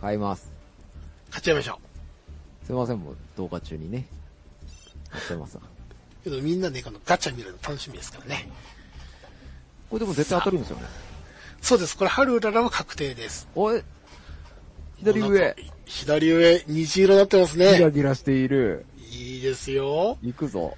[0.00, 0.52] 買います。
[1.30, 1.78] 買っちゃいましょ
[2.64, 4.06] すいません、もう動画中にね。
[5.12, 5.62] やってますわ。
[5.64, 6.24] う。
[6.24, 8.48] けどみんなね、このガチャ見るの楽しみですからね。
[9.90, 10.84] これでも絶対当たるんですよね。
[11.60, 11.96] そうです。
[11.96, 13.48] これ春うららは確定です。
[13.54, 13.82] おい
[14.96, 15.60] 左上か。
[15.84, 17.90] 左上、虹色になってますギラね。
[17.92, 18.86] ギラしている。
[19.10, 20.18] いいですよ。
[20.22, 20.76] 行くぞ。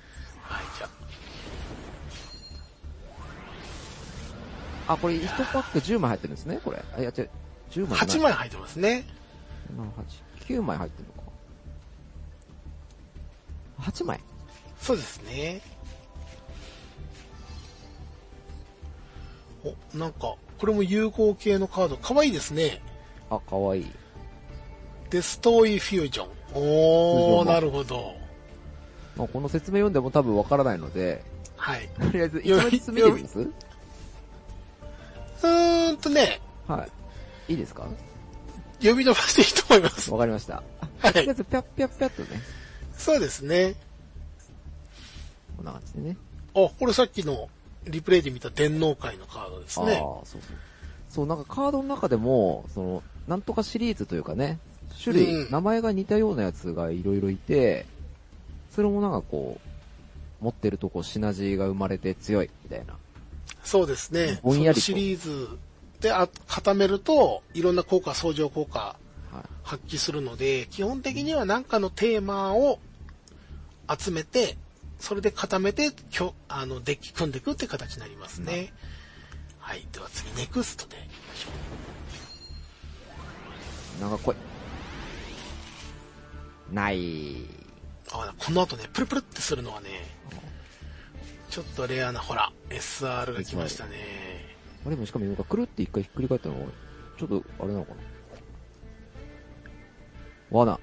[4.87, 4.95] あ。
[4.95, 6.83] あ、これ1パック10枚入ってるんですね、これ。
[6.97, 7.31] あ、いや、違う。
[7.71, 7.99] 10枚。
[7.99, 9.05] 8枚入ってますね。
[9.77, 9.83] 7、
[10.49, 11.27] 8、9枚入ってるのか。
[13.91, 14.21] 8枚？
[14.81, 15.61] そうですね。
[19.65, 22.81] お、なんか、これも融合系のカード、かわいいですね。
[23.31, 23.93] あ、かわいい。
[25.11, 26.29] デストーイフュージョン。
[26.55, 28.15] おー、のなるほど。
[29.17, 31.25] まあ、この説明読んでも多分わからないので、
[31.57, 31.89] はい。
[31.99, 33.51] とりあえず、一枚ずつ見てみます？
[35.43, 36.87] うーんとね、は
[37.49, 37.53] い。
[37.53, 37.87] いいですか？
[38.83, 40.11] 呼び伸ばしていいと思います。
[40.11, 40.63] わかりました。
[40.99, 41.35] はとりあえい。
[41.35, 42.41] ず、ぴゃっぴゃっぴゃっとね、
[42.97, 43.75] そうですね。
[45.57, 46.17] こんな感じでね。
[46.55, 47.49] あ、これさっきの
[47.87, 49.93] リプレイで見た電脳会のカードですね。
[49.93, 50.57] ああ、そうそう。
[51.09, 54.59] そう、なんかカードの中でも、その、なんとかシリーズというかね、
[55.03, 57.87] 種類、うん名前が似たようなやつがいろいろいて、
[58.75, 59.59] それもなんかこ
[60.41, 62.95] う、持ってるとこうシナジーが生まれて強いみたいな。
[63.67, 64.39] そうですね。
[64.43, 65.59] ぼんやりシリーズ
[66.01, 68.97] であ固めると、いろんな効果、相乗効果
[69.33, 69.43] はい。
[69.65, 72.79] 発揮するので、基本的には何かのテーマを
[73.99, 74.57] 集めて、
[75.01, 78.73] それで固めて、きょあの、デッキ組んでいくって形になりますね。
[79.59, 79.85] はい。
[79.93, 81.49] では次、ネクストでいきましょ
[84.01, 84.35] 長来い。
[86.73, 87.41] ない。
[87.41, 87.47] う。
[88.13, 89.89] あ、この後ね、プルプルってするのはね、
[91.57, 93.93] ちょっとレアな、ほら、SR が来ましたね。
[94.85, 96.55] あれもしかも今くるって一回ひっくり返ったの？
[96.57, 96.67] が、
[97.17, 98.01] ちょっと、あれなのかな？
[100.51, 100.79] 罠。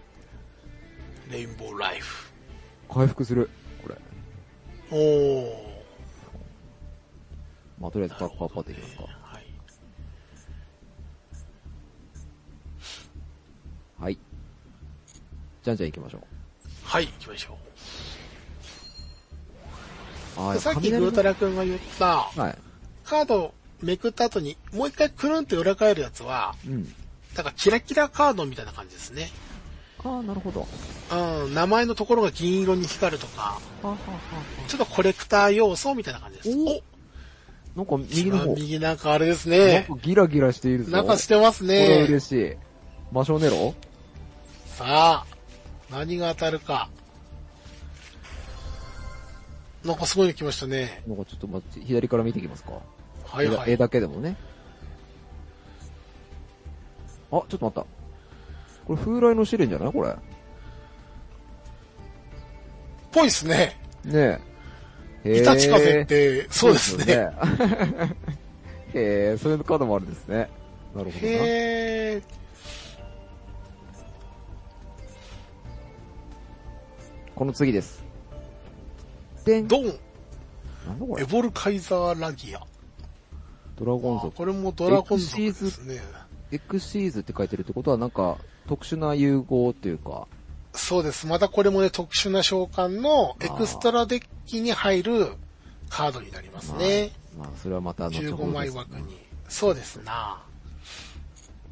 [1.30, 2.32] レインボーライフ。
[2.92, 3.52] 回復する。
[3.84, 3.96] これ。
[4.90, 5.54] おー。
[7.80, 9.04] まあ、とりあえずパッパッパっていきますか。
[9.04, 9.10] は
[9.40, 9.46] い。
[14.00, 14.18] はい。
[15.62, 16.24] じゃんじゃん行きましょ
[16.84, 17.58] はい、行きましょう。
[20.60, 22.58] さっきグータラ君が言った、はい。
[23.06, 26.94] カードめくった後に、もう一回くるんって裏返るやつは、うん。
[27.36, 29.30] だからキラキラカードみたいな感じですね。
[30.04, 30.68] ああ、なるほど。
[31.10, 33.60] はうん、名前のところが銀色に光るとか、
[34.68, 36.50] ちょっとコレクター要素みたいな感じです。
[36.50, 36.84] おお
[37.76, 38.54] なんか右の方。
[38.56, 39.96] 右なんかあれですなんねか。
[40.02, 40.92] ギラギラしているぞ。
[40.92, 42.06] なんかしてますこれ。
[42.08, 42.56] 嬉しい。
[43.12, 43.74] 魔性ネロ
[44.66, 45.26] さあ、
[45.92, 46.90] 何が当たるか。
[49.86, 51.04] なんかすごいの来ましたね。
[51.08, 52.72] なんかちょっと待って、左から見ていきますか。
[53.26, 53.72] はいはい。
[53.72, 54.36] 絵絵だけでもね。
[57.32, 57.86] あ、ちょっと待った。
[58.86, 59.92] これ風来の試練じゃない？
[59.94, 60.16] これ。
[63.12, 63.80] ぽいっすね。
[64.06, 64.40] ね
[65.24, 65.30] え。
[65.30, 67.06] へイタチ風って、そうですね。
[67.06, 67.32] ね。
[68.94, 70.50] へえ、そういうカードもあるんですね。
[70.96, 71.34] なるほどな。
[71.34, 72.24] へー。
[77.36, 78.03] この次です。
[79.46, 79.68] でん。
[79.68, 79.90] ドン、な
[80.94, 81.24] んだこれ？
[81.24, 82.62] エボルカイザーラギア。
[83.76, 84.36] ドラゴンあ族。
[84.36, 86.02] これもドラゴン族ですね。
[86.52, 90.28] エクシーズって書いてるってことはなんか特殊な融合っていうか、
[90.74, 91.28] そうです。
[91.28, 95.28] またこれもね、特殊な召喚のエクストラデッキに入る
[95.90, 97.12] カードになりますね。
[97.38, 99.18] まあそれはまた後ほ15枚どです枠に。
[99.50, 100.42] そうですな。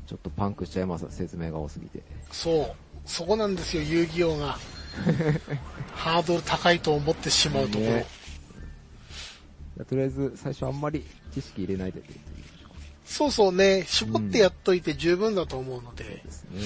[0.08, 2.02] ちょっとパンクしちゃいます、説明が多すぎて。
[2.32, 2.76] そう。
[3.06, 4.58] そこなんですよ、遊戯王が。
[5.94, 7.92] ハードル高いと思ってしまうところ。
[7.92, 8.06] ね
[9.88, 12.02] とりあえず最初あんまり知識入れないで
[13.06, 16.04] そうそうね、絞ってやっといて十分だと思うので。
[16.04, 16.62] ですね。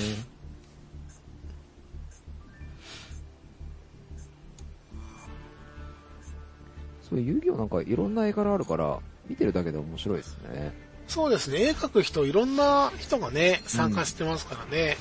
[7.10, 10.74] そう、遊戯王なんかいろんな絵柄あるから、見てるだけで面白いですね。
[11.08, 14.98] そうですね、絵描く人、いろんな人がね、参加してますからね。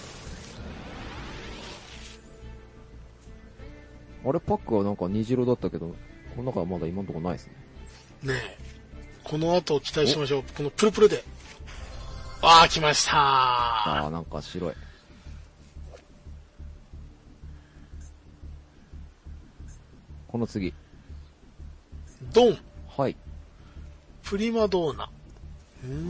[4.27, 5.89] あれ、パックはなんか虹色だったけど、
[6.35, 7.53] この中はまだ今のところないですね。
[8.23, 8.59] ねえ。
[9.23, 10.45] この後期待しましょう。
[10.57, 11.23] このプルプルで。
[12.43, 14.75] ああ、来ましたああ、なんか白い。
[20.29, 20.75] この次。
[22.33, 22.59] ドン
[22.97, 23.17] はい。
[24.23, 25.09] プリマドーナ。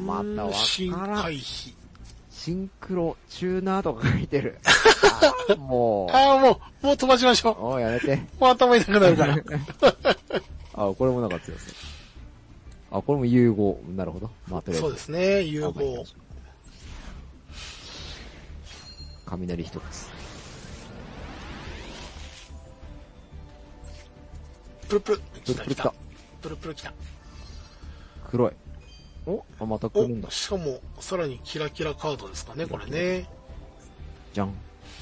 [0.06, 1.74] またわから回避。
[2.44, 4.58] シンクロ、チューナーとか書いてる。
[5.56, 7.56] もう、ああ、もう、もう飛ばしましょう。
[7.58, 8.16] おいやめて。
[8.38, 9.38] もう頭痛くなるから。
[10.74, 11.74] あ、これもなんか強そう。
[12.98, 13.80] あ、これも融合。
[13.96, 14.30] なるほど。
[14.46, 14.88] まあ、とりあえず。
[14.88, 16.04] そうですね、融合
[19.24, 20.10] 雷一つ。
[24.86, 25.18] プルプル。
[25.18, 25.94] プルプル来た。
[26.42, 26.92] プルプル来た。
[28.30, 28.52] 黒い。
[29.26, 30.30] おあ、また来るんだお、。
[30.30, 33.28] しかも、さらにキラキラカードですかね、これね。
[34.32, 34.54] じゃん。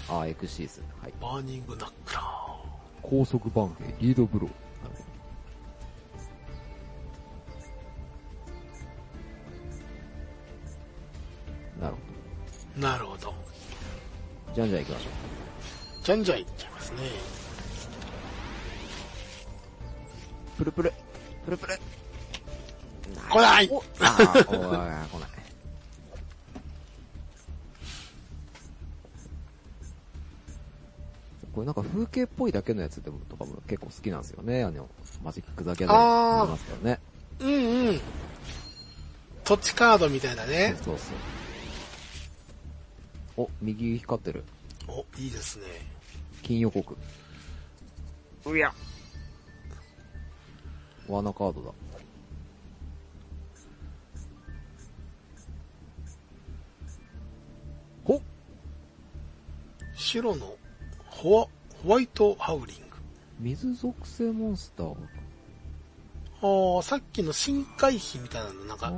[0.09, 0.83] あ、エクシーズ。
[1.01, 1.13] はい。
[1.21, 2.23] バーニングナックラー。
[3.03, 4.51] 高速バンヘイ、リードブロー。
[11.81, 12.01] なるほ
[12.81, 12.81] ど。
[12.81, 13.27] なるほなるほど。
[13.27, 13.35] ど。
[14.55, 15.09] じゃんじゃん行きましょ
[16.05, 16.99] じゃんじゃんいっちゃいますね。
[20.55, 20.59] う。
[20.59, 20.93] プルプル。
[21.45, 22.01] プルプル。
[23.30, 24.62] 来ないおあー、おい、来
[25.20, 25.32] ない。
[31.53, 34.64] これなんか風景っぽいだけのやつでもとかも結構好きなんですよね。
[34.64, 34.88] あの、
[35.22, 36.98] マジック・ザ・ギャザリングあーありますからね。
[37.40, 37.53] うん
[37.88, 38.00] うん。
[39.44, 40.74] 土地カードみたいなね。
[40.82, 41.16] そうそう。
[43.44, 44.44] お、右光ってる。
[44.88, 45.66] お、いいですね。
[46.42, 46.96] 金予告。
[48.46, 48.72] うや。
[51.07, 51.70] 罠カードだ。
[58.05, 58.20] ほっ
[59.94, 60.57] 白の
[61.07, 61.46] ホワ
[61.82, 62.82] ホワイトハウリング。
[63.40, 64.94] 水属性モンスター
[66.44, 68.92] ああ、さっきの深海碑みたいなのなんか、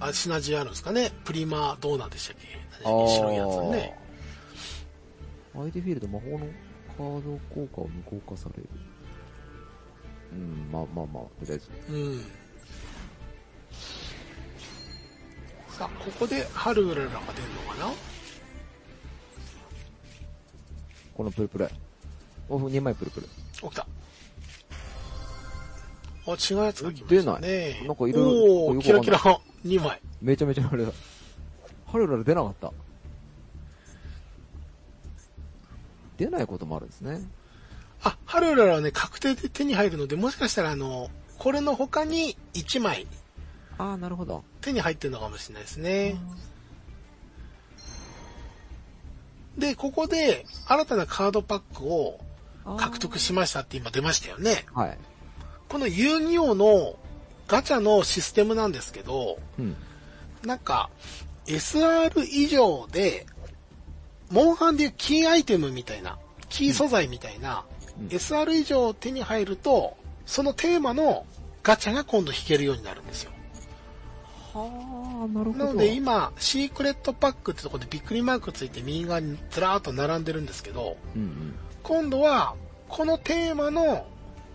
[0.00, 1.12] ああ、シナジーあるんですかね？
[1.24, 2.48] プリマどうなんでしたっけ？
[2.84, 3.96] 白いやつね。
[5.52, 6.38] 相手フィールド魔法の
[6.96, 8.68] カード効果を無効化される。
[10.32, 11.70] うん、まあまあまあ、とりあえず。
[11.88, 12.20] うん。
[15.68, 17.92] さあ、ここでハルウララが出るのかな？
[21.18, 21.68] このプルプル。
[22.48, 23.26] お、2枚プルプル。
[23.26, 23.88] 起きた。
[26.28, 27.82] あ、違うやつが来ましたね。
[27.84, 30.00] なんかいろいろおキラキラ2枚。
[30.22, 30.92] めちゃめちゃあれだ。
[31.86, 32.72] ハルラル出なかった。
[36.18, 37.20] 出ないこともあるんですね。
[38.04, 43.08] あ、ハルウララはね、確定で手に入るので、もしかしたらあの、これの他に1枚
[43.76, 44.44] ああ、なるほど。
[44.60, 46.16] 手に入ってるのかもしれないですね。
[49.58, 52.20] で、ここで新たなカードパックを
[52.76, 54.64] 獲得しましたって今出ましたよね。
[54.72, 54.98] はい。
[55.68, 56.96] この遊戯王の
[57.46, 59.76] ガチャのシステムなんですけど、うん。
[60.44, 60.90] なんか、
[61.46, 63.26] SR 以上で、
[64.30, 67.78] モンハンでいうキーアイテムみたいな、キー素材みたいな、うん
[68.10, 71.26] SR 以上手に入ると、そのテーマの
[71.64, 73.32] ガチャが今度引けるようになるんですよ。
[74.54, 75.64] はあ、なるほど。
[75.66, 81.54] なので今、シークレットパックってところでびっくりマークついて右側にずらーっと並んでるんですけど、うんうん。
[81.82, 82.54] 今度は、
[82.88, 84.06] このテーマの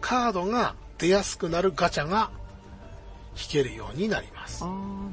[0.01, 2.31] カードが出やすくなるガチャが
[3.35, 4.67] 引けるようになりますあ。
[4.67, 4.69] あ、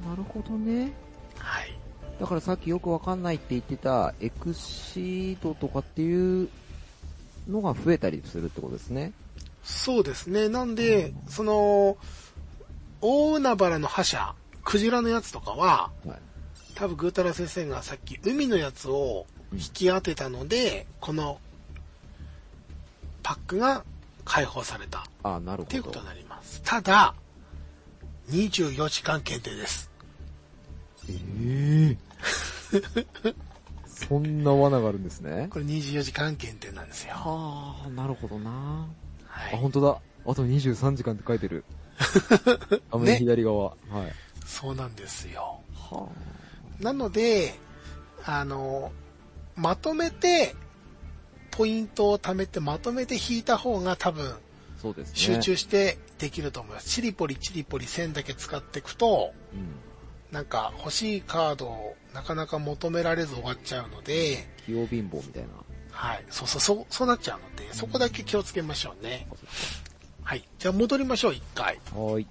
[0.09, 0.93] なるほどね。
[1.39, 1.77] はい。
[2.19, 6.49] だからさっきよくわかんないって言ってた、エクシードとかっていう
[7.49, 9.13] のが増えたりするってことですね。
[9.63, 10.49] そうですね。
[10.49, 11.97] なんで、その、
[13.01, 14.35] 大海原の覇者、
[14.65, 16.19] クジラのやつとかは、はい。
[16.75, 21.41] 多分グータラ先生がさっき海のやつを引き当てたので、この
[23.23, 23.85] パックが
[24.25, 25.63] 解放されたああ、なるほど。
[25.65, 26.63] っていうことになります。
[26.65, 27.15] ただ、
[28.31, 29.91] 24時間限定です。
[31.09, 31.97] ええ
[33.87, 35.49] そんな罠があるんですね。
[35.51, 37.15] これ24時間限定なんですよ。
[37.15, 38.51] はあ、なるほどな。
[38.51, 38.89] は
[39.53, 39.59] あ、い。
[39.59, 40.01] 本当だ。
[40.27, 41.65] あと23時間って書いてる。
[42.91, 43.65] 画面左側。
[43.65, 43.77] はい。
[44.51, 45.61] そうなんですよ。
[45.75, 46.09] は
[46.81, 47.55] なので、
[48.25, 48.91] あの、
[49.55, 50.57] まとめて、
[51.53, 54.39] ポイントを貯めてまとめて引いた方が多分あ、
[54.77, 55.15] そうですね。
[55.15, 56.89] 集中してできると思います。
[56.89, 59.77] チリポリチリポリ線だけ使っていくと、うん。
[60.33, 65.49] なんか欲しいカードをなかなか求められず終わっちゃうので、器用貧乏みたいな。
[65.93, 66.25] はい。
[66.31, 69.27] そうそう、そう、そうなっちゃうので、そこだけ気をつけましょうね。
[70.23, 70.45] はい。
[70.59, 71.77] じゃあ戻りましょう、一回。
[71.93, 72.27] はーい。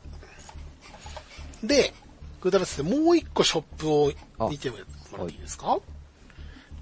[1.64, 1.94] で、
[2.42, 4.78] グダラスでもう一個ショップをあ見ても
[5.18, 5.80] らっていいですか？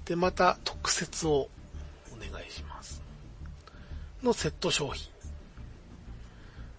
[0.04, 1.48] で、また特設を
[2.12, 3.02] お願いします。
[4.22, 5.10] のセット商品。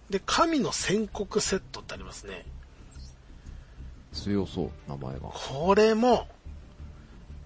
[0.08, 2.44] で、神の宣告セットってありますね。
[4.12, 5.28] 強そう、名前が。
[5.28, 6.26] あこれも、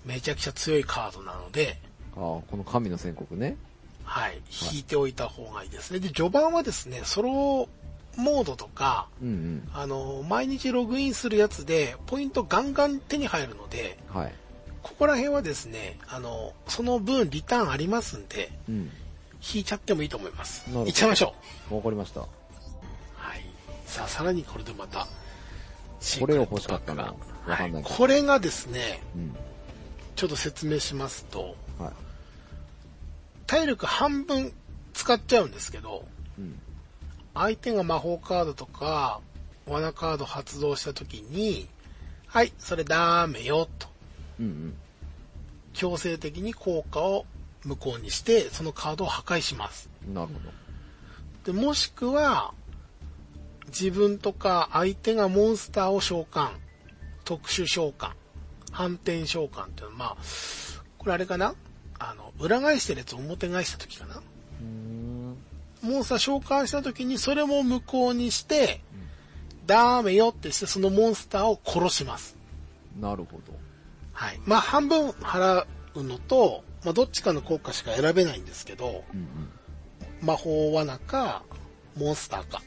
[0.07, 1.79] めちゃくちゃ強いカードなので、
[2.13, 3.57] あ、この神の宣告ね。
[4.05, 4.41] はい、
[4.73, 5.99] 引いておいた方がいいですね。
[5.99, 7.69] で、序盤はですね、ソロ
[8.17, 14.21] モードとか、うんあの、毎日ログインするやつで、ポイントガンガン手に入るので、うん。
[14.21, 14.35] はい。
[14.83, 18.91] ここら辺はですね、あの、その分リターンありますんで、うん。
[19.55, 20.71] 引いちゃってもいいと思います。
[20.87, 21.35] いっちゃいましょ
[21.71, 21.77] う。
[21.77, 22.21] わかりました。
[22.21, 23.45] はい。
[23.87, 25.07] さあ、さらにこれでまた、
[26.21, 27.15] これを欲しかったな
[27.47, 27.95] かんないはい。
[27.97, 29.37] これがですね、うん。
[30.17, 31.93] ちょっと説明しますと、はい。
[33.47, 34.53] 体力半分
[34.93, 36.07] 使っちゃうんですけど、
[36.39, 36.59] うん。
[37.35, 39.21] 相手が魔法カードとか、
[39.67, 41.69] 罠カード発動した時に、
[42.27, 43.89] はい、それダメよ、と。
[44.41, 44.77] うんうん。
[45.73, 47.27] 強制的に効果を
[47.65, 49.89] 無効にして、そのカードを破壊します。
[50.07, 51.53] なるほど。
[51.53, 52.55] で、もしくは、
[53.69, 56.51] 自分とか相手がモンスターを召喚、
[57.25, 58.11] 特殊召喚、
[58.71, 60.17] 反転召喚っていうのは、まあ、
[60.99, 61.55] これあれかな？
[61.99, 64.23] あの、裏返してるやつを表返した時かな？
[65.85, 68.81] モンスター召喚した時にそれも無効にして、
[69.67, 72.37] ダメよってしてそのモンスターを殺します。
[73.01, 73.53] なるほど。
[74.13, 74.41] はい。
[74.45, 79.29] まあ半分払うのと、まあどっちかの効果しか選べないんですけど、うんうん。
[80.23, 81.43] 魔法罠か、
[81.97, 82.63] モンスターか。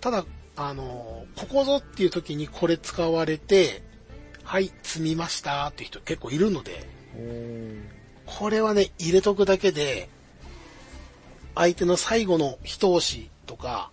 [0.00, 0.24] ただ、
[0.56, 3.82] あのーここぞっていう時にこれ使われて、
[4.44, 6.86] はい、積みましたっていう人結構いるので。
[8.26, 10.08] これはね、入れとくだけで、
[11.54, 13.90] 相手の最後の一押しとか、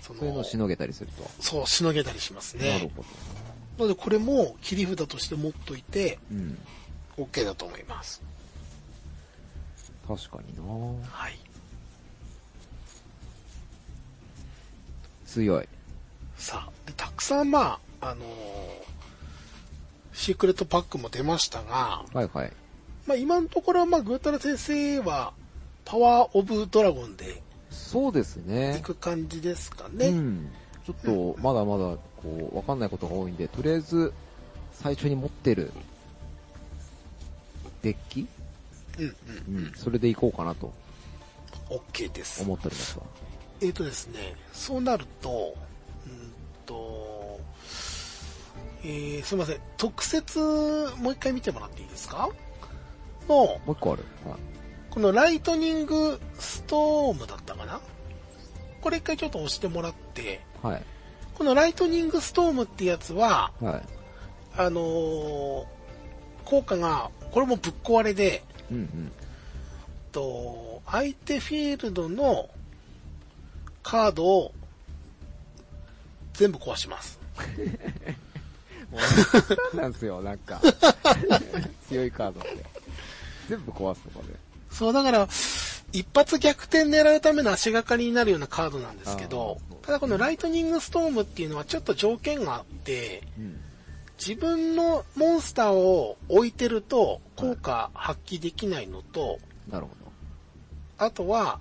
[0.00, 1.28] そそういうのをしのげたりすると。
[1.40, 2.70] そう、しのげたりしますね。
[2.70, 3.84] なるほど。
[3.84, 6.58] のでこれも切り札として持っといてうん。
[7.16, 8.22] OK だと思います。
[10.06, 10.62] 確かにな
[11.10, 11.38] はい。
[15.26, 15.68] 強い。
[16.36, 18.84] さあ、でたくさんまあ、あのー
[20.14, 22.52] シークレットパックも出ましたが、はいはい。
[23.06, 25.32] まあ今のところはまあグータラ先生は
[25.84, 28.82] パワーオブドラゴンでそうですねい。
[28.82, 30.08] く感じですかね。
[30.08, 30.50] うん。
[30.86, 34.12] ちょっと、まだまだ、こう、わかんないことが多いんで、とりあえず、
[34.74, 35.72] 最初に持ってる、
[37.80, 38.26] デッキ？
[38.98, 39.16] うん、
[39.48, 39.72] うん、うん。
[39.74, 40.72] それでいこうかなと
[41.70, 42.42] OK です。
[42.42, 43.04] 思っておりますわ。
[43.62, 45.54] えーとですね、そうなると、
[46.06, 46.32] うん
[46.66, 47.40] と、
[48.82, 50.38] えー、すいません、特設、
[50.98, 52.28] もう一回見てもらっていいですか？
[53.28, 54.04] の、もう一個ある。
[54.24, 54.38] はい
[54.90, 57.80] このライトニングストームだったかな？
[58.80, 60.82] これ一回ちょっと押してもらって、はい。
[61.34, 63.82] このライトニングストームってやつは、はい。
[64.56, 65.64] あのー
[66.44, 69.12] 効果が、これもぶっ壊れで、うんうん。
[70.12, 72.48] と、相手フィールドの
[73.82, 74.52] カードを
[76.34, 77.18] 全部壊します。
[78.92, 78.98] も
[79.72, 80.60] う、なんですよ、なんか。
[81.88, 82.83] 強いカードって。
[83.48, 84.34] 全部壊すとかで。
[84.70, 85.28] そう、だから、
[85.92, 93.60] 一発逆転狙うための足がかりになるようなカードなんですけどただこのライトニングストームっていうのはちょっと条件があって、うん。
[94.18, 99.38] 自分のモンスターを置いてると効果発揮できないのと、
[99.70, 99.92] なるほ
[100.98, 101.58] あとは、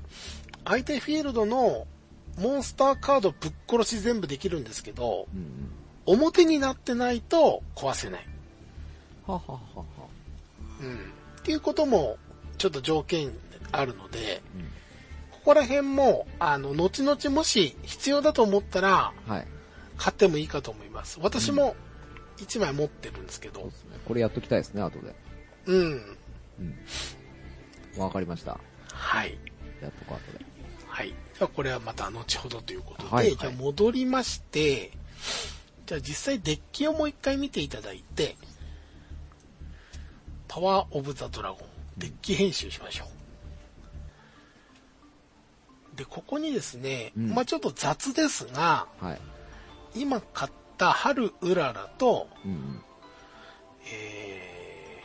[0.65, 1.85] 相手フィールドの
[2.39, 5.27] モンスターカードぶっ殺し全部できるんですけど、ど。
[5.33, 6.17] うんうん。
[6.19, 8.25] 表になってないと壊せない。
[9.25, 9.83] はははは。
[10.81, 11.12] うん。
[11.43, 12.17] っていうことも
[12.57, 13.31] ちょっと条件
[13.73, 14.61] あるので、うん。
[15.31, 19.47] ここら辺も、あの、後々もし必要だと思ったら、はい。
[19.97, 21.19] 買ってもいいかと思います。
[21.21, 21.75] 私も
[22.37, 23.89] 1枚持ってるんですけどそうで、すね。
[24.07, 25.13] これやっときたいですね、後で。
[25.65, 26.17] うん。
[27.97, 28.01] うん。
[28.01, 28.57] わかりました。
[28.87, 29.37] はい。
[29.81, 30.45] やっとこう後で。
[30.87, 31.09] はい。
[31.09, 34.91] じゃあこれはまた後ほどということで、はいはいじゃあ戻りまして、
[35.87, 38.37] じゃあ実際デッキをもう一回見ていただいて、
[40.53, 41.59] パワーオブザドラゴン、
[41.97, 43.05] デッキ編集しましょ
[45.95, 45.97] う。
[45.97, 49.19] で、ここにですね、うんまあちょっと雑ですが、はい。
[49.99, 52.83] 今買った春うららと、うんうん。
[53.91, 55.01] え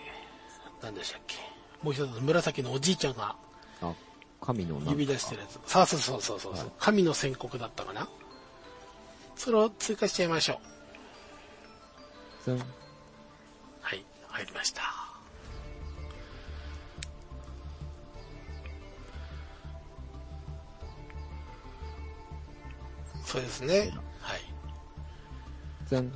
[0.82, 1.36] ー、何でしたっけ？
[1.82, 3.34] もう一つ紫のおじいちゃんが
[3.80, 3.94] あ、
[4.42, 5.58] 神の指出してるやつ。
[5.64, 8.06] さあ、そうそうそうそう、はい神の宣告だったかな？
[9.34, 10.60] それを追加しちゃいましょ
[12.46, 12.50] う。
[13.80, 14.97] はい、入りました。
[23.28, 23.92] そうですね。
[24.22, 24.40] はい。
[25.86, 26.10] ツン。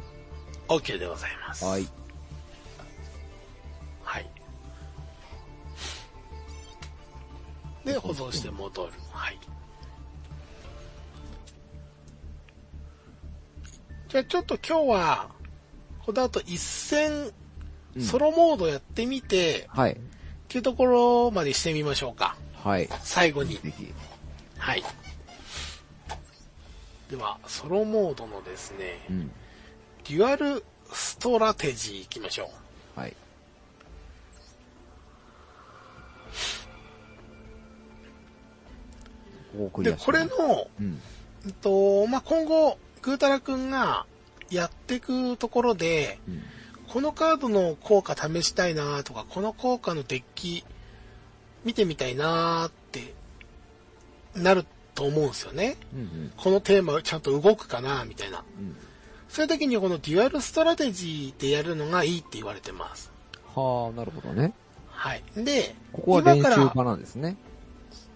[0.66, 1.62] OK でございます。
[1.62, 1.86] はい。
[4.02, 4.30] はい。
[7.84, 8.92] で、保存して戻る。
[9.10, 9.38] はい。
[14.08, 15.30] じゃあちょっと今日は、
[16.06, 17.30] この後一戦、
[17.94, 19.92] うんソロモードやってみて、はい。
[19.92, 19.96] っ
[20.48, 22.38] ていうところまでしてみましょうか。
[22.54, 22.88] はい。
[23.02, 23.56] 最後に。
[23.56, 23.92] ぜひ。
[24.56, 24.82] はい。
[27.12, 29.28] では、ソロモードのですね、うん。
[29.28, 32.50] デュエルストラテジー行きましょ
[32.96, 33.00] う。
[33.00, 33.14] はい。
[39.82, 40.30] で、これの、
[40.80, 41.02] うん。
[41.44, 44.06] えっと、まあ、今後、グータラくんが
[44.48, 46.42] やっていくところで、うん。
[46.88, 50.64] このカードの効果試したいなとか、この効果のデッキ
[51.62, 53.12] 見てみたいなって
[54.34, 55.76] なると思うんですよね。
[55.94, 56.32] うんうん。
[56.36, 58.44] このテーマちゃんと動くかなみたいな。
[58.58, 58.76] うん。
[59.28, 63.10] そういう時にこのデュエルストラテジーでやるのがいいって言われてます。
[63.54, 64.52] はあ、なるほどね。
[64.90, 65.22] はい。
[65.36, 67.36] で、ここは練今から習場なんですね。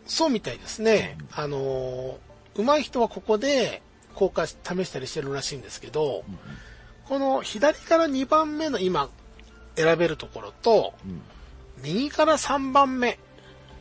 [0.07, 1.19] そうみたいですね。
[1.33, 2.17] あのー
[2.57, 3.83] 上手い人はここで
[4.15, 6.39] 効果試したりしてるらしいんですけど、うん
[7.09, 9.09] この左から2番目の今
[9.77, 11.21] 選べるところと、うん。
[11.83, 13.19] 右から3番目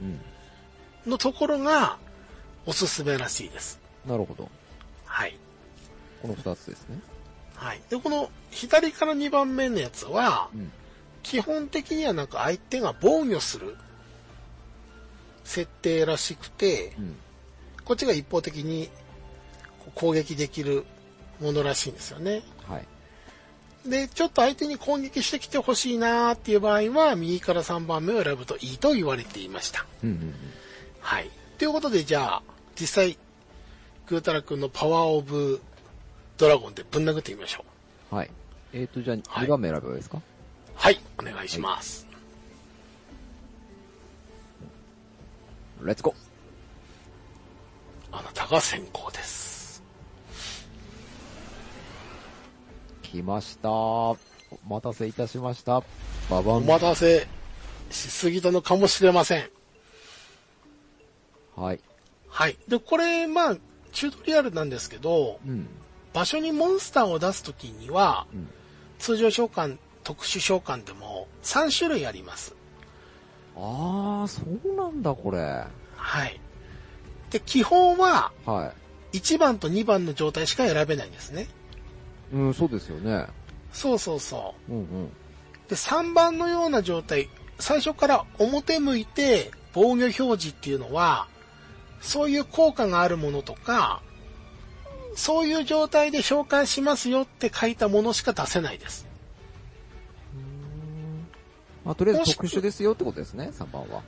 [0.01, 1.11] うん。
[1.11, 1.97] のところが
[2.65, 3.79] おすすめらしいです。
[4.05, 4.49] なるほど。
[5.05, 5.37] はい。
[6.21, 6.99] この二つですね。
[7.55, 7.81] はい。
[7.89, 10.71] で、この左から2番目のやつは、うん。
[11.23, 13.75] 基本的にはなんか相手が防御する
[15.43, 17.15] 設定らしくて、うん。
[17.83, 18.89] こっちが一方的に
[19.93, 20.85] 攻撃できる
[21.39, 22.43] ものらしいんですよね。
[22.67, 22.87] はい。
[23.89, 29.85] で、ちょっと相手に攻撃してきてほしいなーっていう場合は、右から3番目を選ぶといいと言われていました。
[30.03, 30.33] うんうん
[30.99, 31.29] はい。
[31.59, 32.43] ということで、じゃあ、
[32.79, 33.17] 実際、
[34.07, 35.61] グータラ君のパワーオブ
[36.37, 37.65] ドラゴンでぶん殴ってみましょ
[38.11, 38.15] う。
[38.15, 38.17] うん。
[38.19, 38.31] はい。
[38.73, 40.21] えっ、と、じゃあ、はい2番目選べばいいですか？
[40.75, 42.05] はい、お願いします。
[45.81, 46.15] レッツゴー
[48.17, 49.83] あなたが先行です。
[53.03, 53.69] 来ました。
[53.69, 54.17] お
[54.67, 55.81] 待たせいたしました。
[56.29, 56.55] ババン。
[56.57, 57.27] お待たせ
[57.91, 59.49] しすぎたのかもしれません。
[61.55, 61.79] はい。
[62.35, 62.57] はい。
[62.67, 63.57] で、これ、まあ、
[63.93, 65.69] チュートリアルなんですけど、うん。
[66.13, 68.49] 場所にモンスターを出すときには、うん。
[68.99, 72.53] 通常召喚、特殊召喚でも3種類あります。
[73.55, 75.63] あー、そうなんだ、これ。
[75.95, 76.41] はい。
[77.29, 78.73] で、基本はは
[79.13, 81.47] 1番と2番の状態しか選べないんですね。
[82.33, 82.35] い。
[82.35, 83.27] うん、そうですよね。
[83.71, 85.05] そうそうそうんうん。
[85.05, 85.09] う。
[85.69, 87.29] で、3番のような状態、
[87.59, 91.29] 最初から表向いて防御表示っていうのは、
[92.01, 94.01] そういう効果があるものとか、
[95.15, 99.07] そういう状態で召喚しますよって書いたものしか出せないです。
[101.85, 104.01] まあ、とりあえず特殊ですよってことですね、3番は。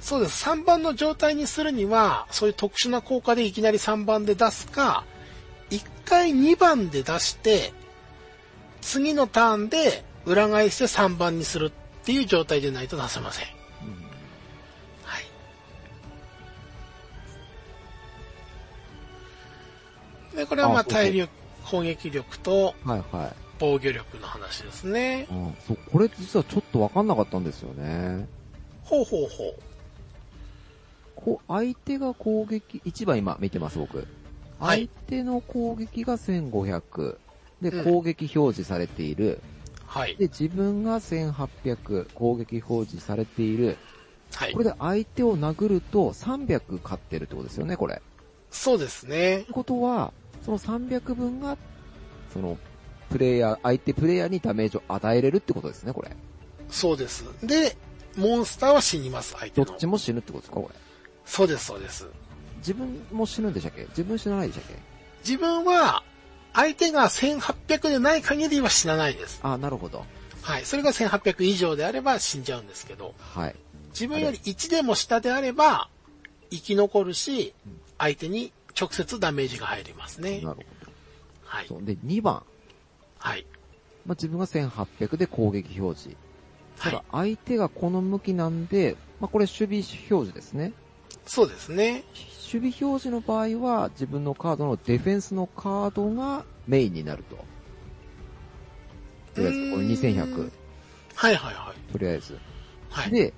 [0.00, 0.44] そうです。
[0.48, 5.04] 3番の状態にするには、そういう特殊な効果でいきなり3番で出すか、
[5.70, 7.72] 1回2番で出して、
[8.80, 13.55] 次のターンで裏返して3番にするっていう状態でないと出せません。
[20.36, 21.32] で、これはまあ体力、
[21.64, 23.32] 攻撃力とはいはい。
[23.58, 25.26] 防御力の話ですね。
[25.30, 28.28] うん、そう、これ実はちょっとわかんなかったんですよね。
[28.84, 29.54] ほうほうほう。
[31.16, 33.96] こう、相手が攻撃、1番今見てます僕。
[33.98, 34.06] はい
[34.58, 37.16] 相手の攻撃が1500。
[37.60, 39.40] で、うん攻撃表示されている。
[39.86, 40.16] はい。
[40.16, 43.76] で、自分が1800、攻撃表示されている。
[44.34, 44.58] はいこ。
[44.58, 47.96] れで相手を殴ると300勝ってるってことですよね、これ。
[47.96, 47.98] っ
[48.50, 49.52] そうですねて。
[49.52, 50.12] ことは、
[50.46, 51.58] その300分が、
[52.32, 52.56] その、
[53.10, 56.10] プレイヤー、相手プレイヤーにダメージを与えれるってことですね、これ。
[56.70, 57.24] そうです。
[57.42, 57.76] で、
[58.16, 59.76] モンスターは死にます、相手のどっ。
[59.76, 60.74] ちも死ぬってことですか、これ。
[61.24, 62.06] そうです、そうです。
[62.58, 63.82] 自分も死ぬんでしたっけ？
[63.88, 64.78] 自分死なないでしたっけ？
[65.24, 66.04] 自分は、
[66.54, 69.40] 相手が1800でない限りは死なないです。
[69.42, 70.04] あ、なるほど。
[70.42, 70.64] はい。
[70.64, 73.56] それが1800以上であれば死んじゃうんですけど、はい。
[73.90, 75.88] 自分より1でも下であれば、
[76.50, 77.52] 生き残るし、
[77.98, 80.50] 相手に直接ダメージが入りますねな。
[80.50, 80.62] るほ
[81.44, 81.76] はいど。。
[81.76, 81.84] そう。
[81.84, 82.42] で、2番。
[83.18, 83.46] はい。
[84.04, 86.16] まあ、自分が1800で攻撃表示。
[86.78, 87.04] たはいだ。
[87.10, 90.72] 相手がこの向きなんで、まあ、これ守備表示ですね。
[91.24, 92.04] そうですね。
[92.52, 97.36] 守備表示の場合は、自分のカードのディフェンスのカードがメインになると。
[99.34, 100.50] とりあえず、これ2100。
[101.14, 101.92] はいはいはい。
[101.92, 102.38] とりあえず。
[102.90, 103.10] はい。
[103.10, 103.32] で、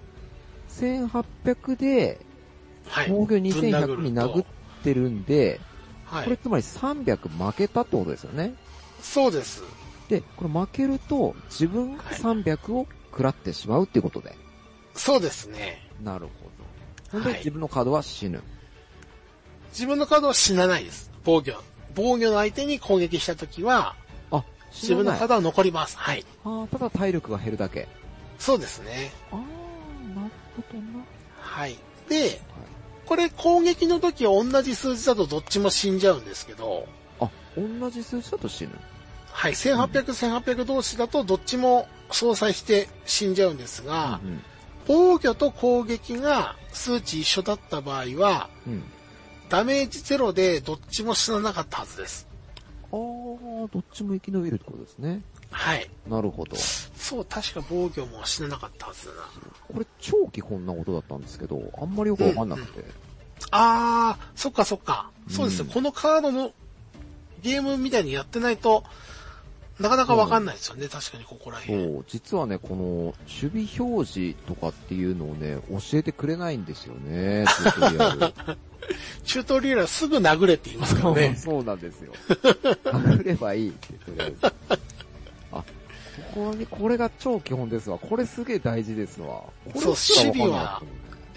[0.69, 2.27] 1800で、
[2.89, 3.07] はい。
[3.09, 4.47] 防御2100に殴っ
[4.89, 5.61] てるんで、
[6.05, 6.25] はい。
[6.25, 8.55] これつまり300負けたってことですよね。
[9.01, 9.63] そうです。
[10.09, 14.35] で、これ負けると、自分が300を食らってしまうっていうことで。
[14.95, 15.83] そうですね。
[16.03, 16.51] なるほ
[17.13, 17.19] ど。
[17.19, 18.43] ほんで、はい自分のカードは死ぬ。
[19.71, 21.11] 自分のカードは死なないです。
[21.25, 21.53] 防御。
[21.95, 23.95] 防御の相手に攻撃したときは、
[24.31, 25.97] あ、自分のカードは残ります。
[25.99, 26.25] はい。
[26.45, 27.87] あーただ体力が減るだけ。
[28.39, 29.13] そうですね。
[29.31, 31.05] あー、なるほどな。
[31.41, 31.77] はい。
[32.09, 32.41] で、
[33.09, 36.87] これ攻撃の時は同じ数字だとどっちも死んじゃうんですけど、
[37.19, 38.71] あ、同じ数字だと死ぬ。
[39.31, 39.53] はい。
[39.53, 44.43] 1800、1800同士だとどっちも相殺して死んじゃうんですが、うん
[44.87, 48.73] 防御と攻撃が数値一緒だった場合は、うん。
[48.73, 48.83] うん。
[49.51, 52.27] ダメージゼロでどっちも死ななかったはずです。
[52.91, 55.21] あー、どっちも生き延びるってことですね。
[55.51, 55.89] はい。
[56.09, 56.57] なるほど。
[56.57, 59.21] そう、確か防御も死ななかったはずだな。
[59.73, 62.85] これ超基本なことだったんですけど、あんまりよくわかんなくて。
[63.51, 65.11] あー、そっかそっか。
[65.29, 66.53] そうですよ、うんこのカードの
[67.43, 68.85] ゲームみたいにやってないと、
[69.79, 71.85] なかなかわかんないですよね、確かにここらそ辺。
[71.85, 78.35] う、実はね、この守備表示とかっていうのをね、教えてくれないんですよね、 チュートリアル。
[79.25, 81.37] チュートリアルはすぐ殴れって言いますからね。
[81.39, 82.13] そうなんですよ。
[82.85, 84.79] 殴ればいいって、とりあえず。
[86.43, 87.99] あ、ここに、これが超基本ですわ。
[87.99, 89.27] これすげえ大事ですわ。
[89.27, 89.95] これそう
[90.27, 90.83] 守備は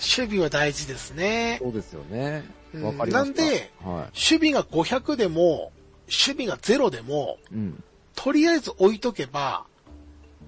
[0.01, 1.57] 守備は大事ですね。
[1.61, 2.43] そうですよね。
[2.73, 3.17] うんわかりました。
[3.19, 5.71] なんで、は守備が500でも、
[6.05, 7.55] 守備が0でも、い。
[7.55, 7.83] うん。
[8.15, 9.65] とりあえず置いとけば、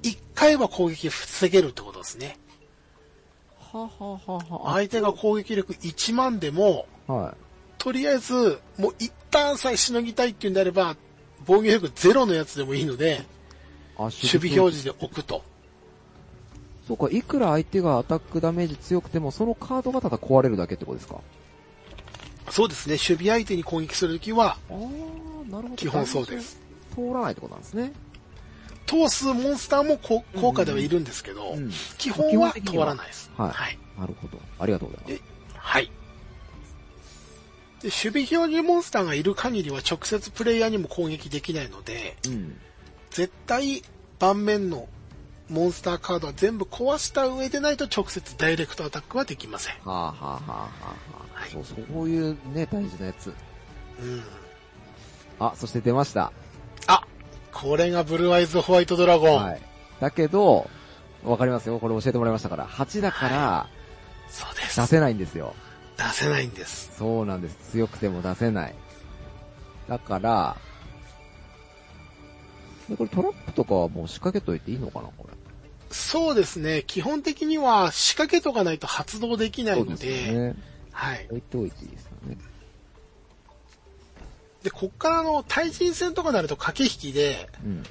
[0.04, 2.38] 1回は攻撃防げるってことですね。
[3.58, 7.36] はははは相手が攻撃力1万でも、は
[7.78, 10.95] とりあえず、もう一旦さえしのぎたいっていうんであれば、
[11.45, 13.22] 防御力ゼロのやつでもいいので、
[13.98, 15.44] 守守備表示で置くと。
[16.88, 21.22] そうか、いくら相手がアタックダメージ強くても、そのカードがただ壊れるだけってことですか？
[22.50, 25.76] そうですね、守備相手に攻撃するときは、あー、なるほど。
[25.76, 26.60] 基本そうです。
[26.94, 27.94] 通らないってことなんですね。
[28.86, 31.72] 通通すモンスターもこ効果ではいるんですけど、うん。
[31.98, 33.32] 基本は通らないです。
[33.36, 33.80] はいはい。
[33.98, 34.39] なるほど。
[34.60, 35.24] ありがとうございます。
[35.56, 35.86] はい。
[35.86, 35.91] で、
[37.86, 42.58] 守備表示モンスターがいる限りは直接プレイヤーにも攻撃できないので、うん。
[43.14, 43.84] 絶対
[44.20, 44.88] 盤面の
[45.49, 49.76] モンスターカードは全部壊した上でないと直接ダイレクトアタックはできません。
[49.76, 50.70] はあ、はあはあは
[51.36, 53.34] あはいそう、そういうね、大事なやつ。
[53.99, 54.24] うん。
[55.39, 56.32] あ、そして出ました。
[56.88, 57.03] あ、
[57.51, 59.43] これがブルーアイズホワイトドラゴン。
[59.43, 59.61] はい。
[59.99, 60.70] だけど、
[61.24, 61.80] わかりますよ。
[61.80, 62.68] これ教えてもらいましたから。
[62.68, 63.68] 8だから、
[64.28, 64.80] そうです。
[64.80, 65.53] 出せないんですよ。
[65.97, 66.91] 出せないんです。
[66.97, 67.57] そうなんです。
[67.72, 68.76] 強くても出せない。
[69.88, 70.57] だから、
[72.90, 75.34] でこれトラップとかはもう仕掛けといていいのかなこれ。
[75.92, 76.84] そうですね。
[76.88, 80.56] 基本的には仕掛けとかないと発動できないので、でね。
[80.92, 81.26] はい。
[81.30, 82.38] 置いておいていいですよね。
[84.64, 87.84] で、こっからの対人戦とかになると駆け引きで、うん。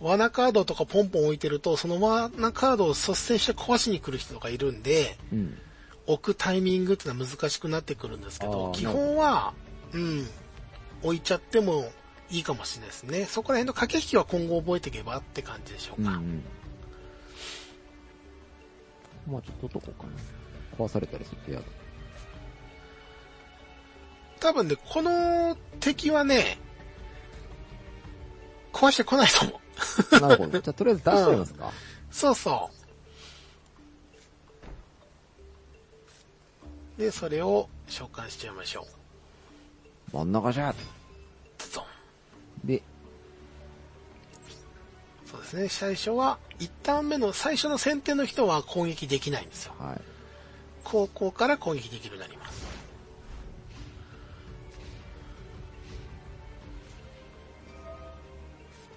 [0.00, 5.58] 罠カードとかポンポン置いてると、その罠カードを率先して壊しに来る人とかいるんで、うん。
[6.06, 9.54] 置くタイミングっていうのは難しくなってくるんですけあど、ー基本は、
[9.92, 10.26] うん、
[11.02, 11.90] 置いちゃっても
[12.30, 13.24] いいかもしれないですね。
[13.24, 16.10] そこら辺の駆け引きは今後覚えていけばって感じでしょうか。
[16.10, 16.42] うんうん。
[19.32, 20.12] まあちょっとどこかな。
[20.76, 21.66] 壊されたりすると嫌だ。
[24.40, 26.58] 多分ね、この敵はね、
[28.72, 29.60] 壊してこないと思
[30.18, 30.20] う。
[30.20, 30.60] なるほど。
[30.60, 31.72] じゃあとりあえず出しちゃいますか。
[32.10, 32.70] そうそ
[36.98, 37.00] う。
[37.00, 38.86] で、それを召喚しちゃいましょ
[40.12, 40.16] う。
[40.16, 40.74] 真ん中じゃ
[41.58, 41.84] ズドン
[42.64, 42.82] で、
[45.26, 49.74] そうですね、最初は、一旦目の最初の先手の人は攻撃できないんですよ。
[49.78, 50.00] はい。
[50.84, 52.66] 後攻から攻撃できるようになります。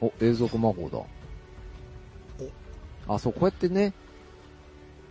[0.02, 1.00] お、永続魔法だ。
[3.14, 3.94] あ、そう、こうやってね、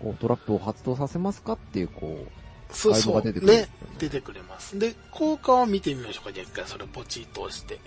[0.01, 3.23] こうトラップを発動させますかっていう、こう、そうそう。
[3.23, 3.69] ね。
[3.99, 4.79] 出てくれます。
[4.79, 6.33] で、効果を見てみましょうか。
[6.33, 7.75] じゃあ一回それをポチッと押して。
[7.75, 7.81] 一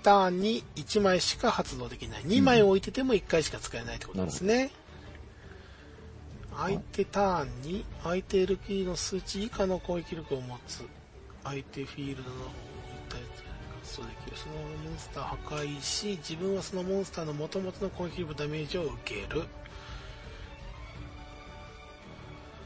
[0.00, 2.22] ターンに1枚しか発動できない。
[2.22, 4.70] 2枚置いてても1回しか使えないってことですね。
[6.56, 10.84] 相手ターンに相手 LP の数値以下の攻撃力を持つ。
[11.44, 12.50] 相手フィールドの方に
[13.08, 13.48] 対して
[13.80, 14.36] 発動できる。
[14.36, 19.44] そのモンスターを破壊し、自分はそのモンスターの元々の攻撃力ダメージを受ける。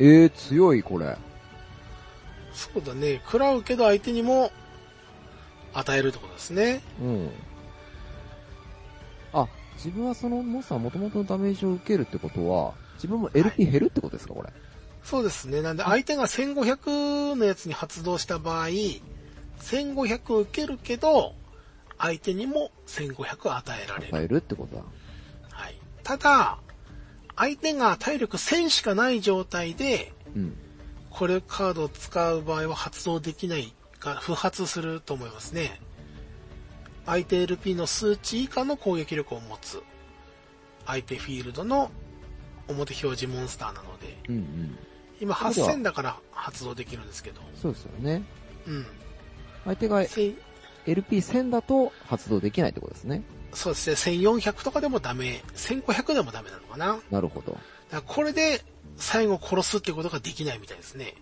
[0.00, 1.16] えー、強い、これ。
[2.52, 3.20] そうだね。
[3.24, 4.50] 食らうけど相手にも
[5.74, 6.82] 与えるってことですね。
[7.00, 7.30] うん。
[9.32, 14.50] あ、自分はそのモンスター元々のダメージを受けるってことは、自分も LP 減るってことですか、これ？
[15.02, 15.60] そうですね。
[15.60, 18.68] なんで相手が1500のやつに発動した場合、
[19.60, 21.34] 1500受けるけど、
[21.98, 24.16] 相手にも1500与えられる。
[24.16, 24.82] 与えるってことだ。
[25.50, 25.78] はい。
[26.02, 26.58] ただ、
[27.36, 30.56] 相手が体力1000しかない状態で、うん。
[31.10, 33.72] これカードを使う場合は発動できない
[34.04, 35.80] が不発すると思いますね。
[37.06, 39.82] 相手 LP の数値以下の攻撃力を持つ。
[40.86, 41.90] 相手フィールドの
[42.68, 44.78] 表表示モンスターなので、うんうん。
[45.20, 48.22] 今そうだ8000だから発動できるんですけど、そうですよね。
[48.66, 48.86] うん。
[49.64, 50.36] 相手がせん
[50.86, 53.22] LP1000 だと発動できないってことですね。
[53.54, 56.98] そうですね、1400とかでもダメ、1500でもダメなのかな。
[57.10, 57.56] なるほど。
[57.90, 58.62] らこれで
[58.96, 61.14] 最後殺すってことができないみたいですね。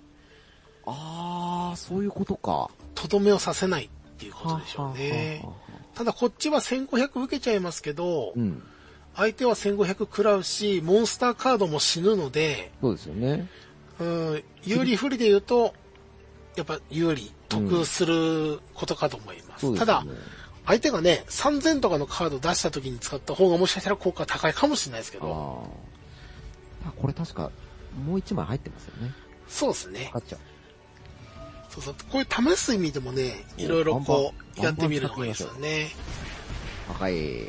[0.86, 2.70] あー、そういうことか。
[2.94, 5.44] とどめをさせないっていうことでしょうね
[5.94, 8.62] ただこっちは1500受けちゃいますけど、うん。
[9.14, 13.46] 相手は1500食らうし、モンスターカードも死ぬので、そうですよね。
[14.00, 15.74] うん、有利不利で言うと、
[16.56, 19.76] やっぱ有利、得することかと思います。
[19.76, 20.32] ただそうですよね。、
[20.66, 25.68] 相手がね、3000とかのカード出した時に使った方がもしかしたら効果高いかもしれないですけど、
[26.86, 26.90] あ。
[26.96, 27.50] これ確か、
[28.06, 29.12] もう一枚入ってますよね。
[29.46, 30.10] そうですね。
[30.14, 30.40] 勝っちゃう。
[31.72, 31.94] そうそう。
[32.10, 35.88] こういう試す意味でもね、いろいろこう、やってみるのがいいですよね。
[36.90, 37.46] 赤い。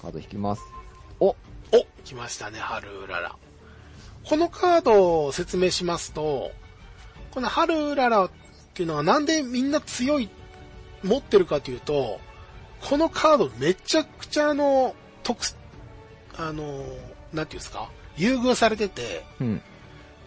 [0.00, 0.62] カード引きます。
[1.20, 1.36] おお
[2.04, 3.36] 来ましたね、春うらら。
[4.24, 6.52] このカードを説明しますと、
[7.32, 8.30] この春うららっ
[8.72, 10.30] ていうのはなんでみんな強い、
[11.02, 12.18] 持ってるかというと、
[12.80, 15.44] このカードめちゃくちゃあの、特、
[16.38, 16.84] あの、
[17.32, 17.88] なんていうんですか？
[18.16, 19.62] 優遇されてて、うん。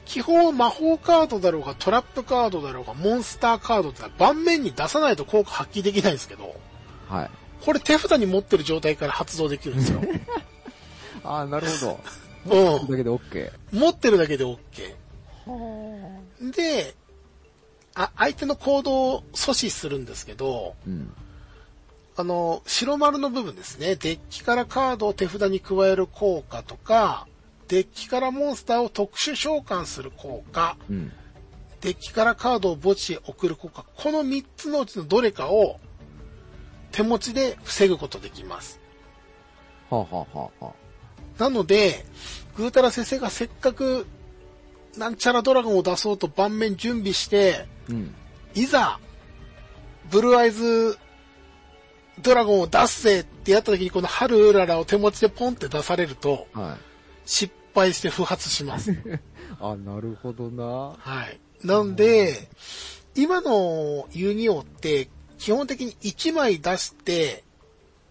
[0.06, 6.56] 基本魔法カードだろうがトラップカードだろうがモンスターカードって盤面に出さないと効果発揮できないんですけど、
[7.10, 7.30] はい。
[7.66, 10.02] これ手札に持ってる状態から発動できるんですよ。
[11.24, 12.00] ああ、なるほど。
[12.46, 13.52] うんそれだけで OK。
[13.72, 14.60] 持ってるだけで OK。
[16.56, 16.96] で、
[17.96, 21.12] あ、相手の行動を阻止するんですけど、うん。
[22.18, 23.96] あの、白丸の部分ですね。
[23.96, 27.28] デッキからカードを手札に加える効果とか、
[27.68, 31.12] デッキからモンスターを特殊召喚する効果、うん。
[31.82, 35.80] デッキからカードを墓地へ送る効果、この3つのうちのどれかを
[36.92, 38.80] 手持ちで防ぐことできます。
[39.90, 42.06] はあ、はあはあはあ、なので、
[42.56, 44.08] ぐーたら先生がせっかく
[44.98, 48.16] なんちゃらドラゴンを出そうと盤面準備して、うん。
[48.54, 49.00] いざ、
[50.10, 50.98] ブルーアイズ
[52.22, 56.96] ドラゴンを出すぜってやった時にこの春うららを手持ちでポンって出されるとはい。
[57.26, 58.92] 失敗して不発します。
[59.60, 60.96] あ、なるほどな。
[60.98, 61.40] はい。
[61.64, 62.48] なんで、
[63.16, 67.44] 今の遊戯王って基本的に1枚出して、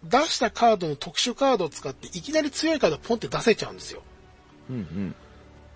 [0.03, 4.03] 出したカードの特殊カードを使っていきなり強いカードをポンって出せちゃうんですよ。
[4.69, 5.15] うんうん。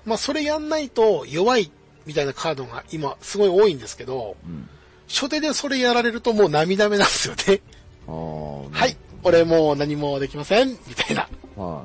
[0.04, 1.70] まあそれやんないと弱い
[2.04, 4.68] みたいなカードが今すごい多いんですけど、うん。
[5.08, 7.62] 初手でそれやられるともう涙目なんですよね。
[8.08, 11.28] はい、俺もう何もできません、みたいな。
[11.56, 11.84] は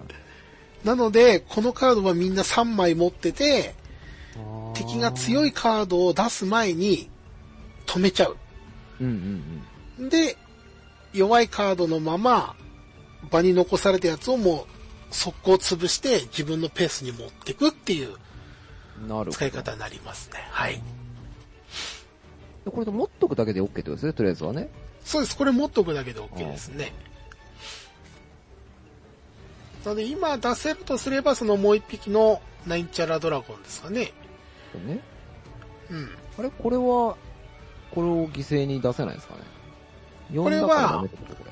[0.83, 0.87] い。
[0.87, 3.75] なので、このカードはみんな3枚持ってて、
[4.73, 5.49] 敵が強い。
[5.49, 7.09] いカードを出す前に
[7.85, 8.37] 止めちゃう。
[9.01, 9.07] うん
[9.99, 10.37] うんで、
[11.13, 12.55] 弱いカードのまま
[13.29, 14.65] 場に残されたやつをも
[15.11, 18.15] う速攻潰して自分のペースに持っていくっていう。
[19.31, 20.39] 使い方になりますね。
[20.49, 20.81] はい。
[22.65, 24.69] これで持っとくだけで OK ってことですね、とりあえずはね。
[25.03, 25.37] そうです。
[25.37, 26.93] これ持っとくだけで OK ですね。
[29.83, 34.13] なので今出せるとすればそのもう一匹のナインチャラドラゴンですかね。
[34.87, 35.01] ね。
[35.89, 36.09] うん。
[36.39, 36.49] あれ？
[36.49, 37.17] これは、こ
[37.97, 39.41] れを犠牲に出せないですかね。
[40.35, 41.43] これは4だからダメってことこ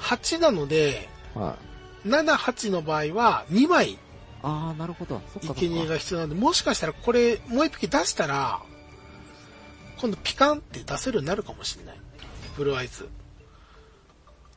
[0.00, 1.40] 8なので、れ。
[1.40, 1.56] は
[2.04, 2.08] い。
[2.08, 3.98] 7、8の場合は2枚
[4.42, 5.20] ああ、なるほど。
[5.32, 5.54] そか。
[5.60, 8.62] 生贄が必要なんで、もしかしたらこれもう一匹出したら、
[9.98, 11.99] 今度ピカンって出せるようになるかもしれない。
[12.60, 13.08] ブルーアイズ。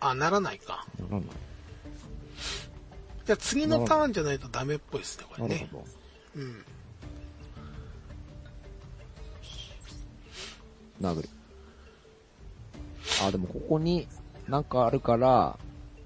[0.02, 0.86] あ、ならないか。
[1.00, 1.30] ならない。
[3.26, 5.56] じゃあ次のターンじゃないとダメっぽいですね、これね。
[5.56, 5.86] なるほど。
[6.36, 6.66] うん。
[11.02, 11.30] 殴る。
[13.26, 14.06] あ、でもここに
[14.50, 15.58] なんかあるから、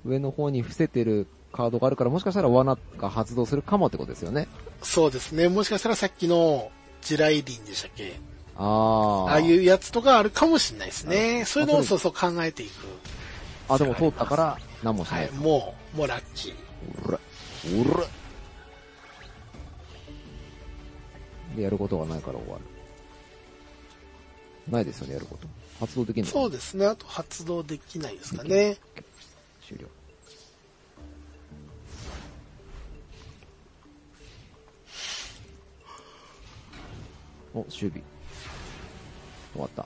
[0.05, 4.47] 上の方に伏せてるカードがあるから、もしかしたら罠が発動するかもってことですよね。
[4.83, 5.49] そうですね。
[5.49, 6.69] もしかしたらさっきの
[7.01, 8.13] 地雷林でしたっけ？
[8.57, 9.31] ああ。
[9.31, 11.41] ああいうやつとかあるかもしれないですね。
[11.43, 12.71] あそういうのをあそうそう考えていく。
[13.69, 15.31] あ、でも通ったから、何もしなはいい。。
[15.33, 16.53] もう、もうラッキー。
[17.07, 18.07] うら、うら。
[21.55, 22.63] で、やることがないから終わる。
[24.71, 25.47] ないですよね、やること。
[25.79, 26.85] 発動できんのそうですね。
[26.85, 28.77] あと発動できないですかね。
[29.65, 29.87] 終了。
[37.53, 38.16] お、守備。
[39.57, 39.85] 終わった。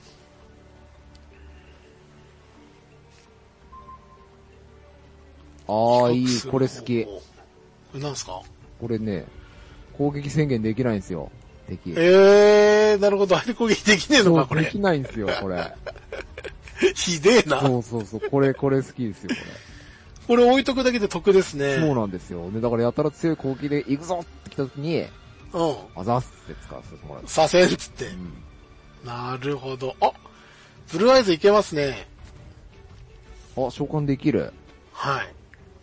[5.68, 7.04] ああ、いい、これ好き。
[7.04, 7.20] こ
[7.94, 8.40] れなんですか？
[8.80, 9.24] これね、
[9.96, 11.30] 攻撃宣言できないんですよ、
[11.68, 11.92] 敵。
[11.96, 13.36] えー、なるほど。
[13.36, 14.78] 相手攻撃できねえのか、これでき。
[14.78, 15.72] ないんですよ、これ。
[16.96, 17.60] ひでえな。
[17.60, 19.40] そうそうそう、これ、これ好きですよ、これ。
[20.26, 21.76] これ置いとくだけで得ですね。
[21.76, 22.50] そうなんですよ。
[22.50, 25.08] で、だからやたら強い攻撃で行くぞって来た時に、う
[25.94, 27.26] あざっすって使わせてもらうん。。
[27.28, 28.12] させんっつってう。
[28.14, 28.42] ん。
[29.04, 29.96] なるほど。
[30.00, 30.12] あ
[30.90, 32.06] ブルーアイズいけますね。
[33.56, 34.52] あ、召喚できる。
[34.92, 35.34] はい。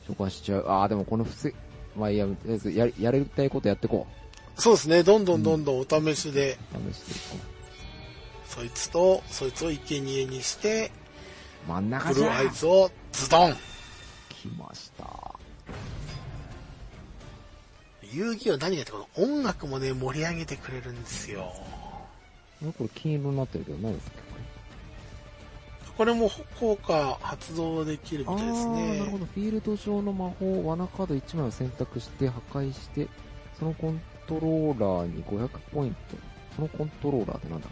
[0.07, 0.65] 召喚しちゃう。
[0.67, 1.53] あー、でもこの不正、
[1.95, 4.07] まあいいや、とりあえずや、やれたいことやってこ
[4.57, 5.03] そうですね。
[5.03, 6.91] どんどんどんどんお試しで、う。
[6.93, 7.45] 試していこ
[8.45, 10.91] そいつと、そいつを生贄にして、
[11.67, 11.69] う。
[11.69, 13.55] 真ん中ブルじゃーアイズをズドン。
[14.29, 15.35] 来ました。
[18.11, 21.53] 遊戯王何がってこの音楽もね、盛り上げてくれるんですよ。
[22.61, 24.17] これ金色になってるけど、何ですか？
[25.97, 29.19] これも効果発動できるあみたいですー、なるほね。
[29.19, 29.25] ど。
[29.25, 33.07] フィールド上の魔法、罠カード1枚を選択して破壊して、
[33.57, 35.97] そのコントローラーに500ポイント。
[36.55, 37.67] そのコントローラーってなんだ？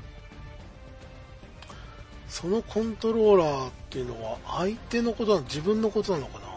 [2.28, 6.48] そのコントローラーっていうのは相手のことなの自分のことなのかな？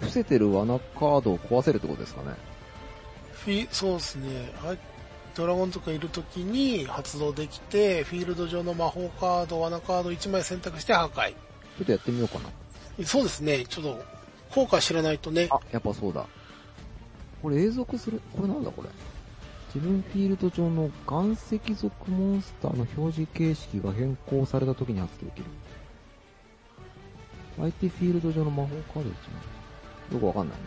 [0.00, 2.28] 伏せてる罠カードを壊せるってことですかね？
[3.32, 4.50] フィそうですね。
[4.64, 4.74] あ
[5.34, 11.30] ドラゴンとかいるときに発動できて、フィールド上の魔法カード、罠カード1枚選択して破壊。
[11.30, 13.04] ちょっとやってみようかな。
[13.04, 13.64] そうですね。
[13.66, 14.04] ちょっと、
[14.50, 15.48] 効果知らないとね。
[15.50, 16.26] あ、やっぱそうだ。
[17.40, 18.20] これ永続する？
[18.36, 18.88] これなんだこれ？
[19.74, 25.44] 自分フィールド上の岩石属モンスターの表示形式が変更された時に発動できる。
[27.58, 29.12] 相手フィールド上の魔法カード1枚。
[30.12, 30.58] よくわかんない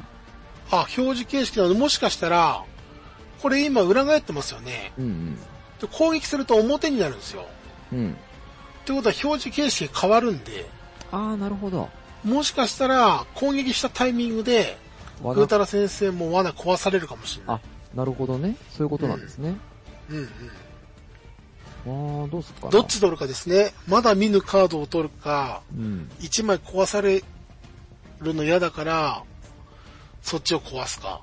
[0.72, 0.80] な。
[0.80, 2.64] あ、表示形式なので、もしかしたら、
[3.46, 4.92] これ今裏返ってますよね。
[4.98, 5.36] うんうん。
[5.36, 5.42] で
[5.92, 7.46] 攻撃すると表になるんですよ。
[7.94, 8.14] うん。
[8.14, 8.16] っ
[8.86, 10.68] てことは表示形式が変わるんで、
[11.12, 11.88] あー、なるほど。
[12.24, 14.80] もしかしたら攻撃したタイミングで、
[15.22, 17.56] ぐ罠うたら先生も罠壊されるかもしれない。
[17.58, 17.62] あ、
[17.96, 18.56] なるほどね。
[18.72, 19.56] そういうことなんですね。
[20.10, 20.28] うんうん。
[22.24, 22.72] あー、どうすっかな。
[22.72, 23.74] どっち取るかですね。
[23.88, 26.10] まだ見ぬカードを取るか、うん。
[26.20, 27.24] 1枚壊され
[28.22, 29.24] るの嫌だから、
[30.24, 31.22] そっちを壊すか。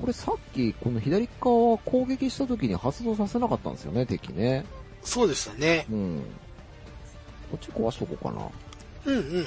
[0.00, 4.64] これさっき、この左側は攻撃した時に発動させなかったんですよね、敵ね。
[5.02, 5.86] そうでしたね。
[5.90, 6.22] うん。
[7.50, 8.48] こっち壊しとこうかな。
[9.06, 9.46] うんうん。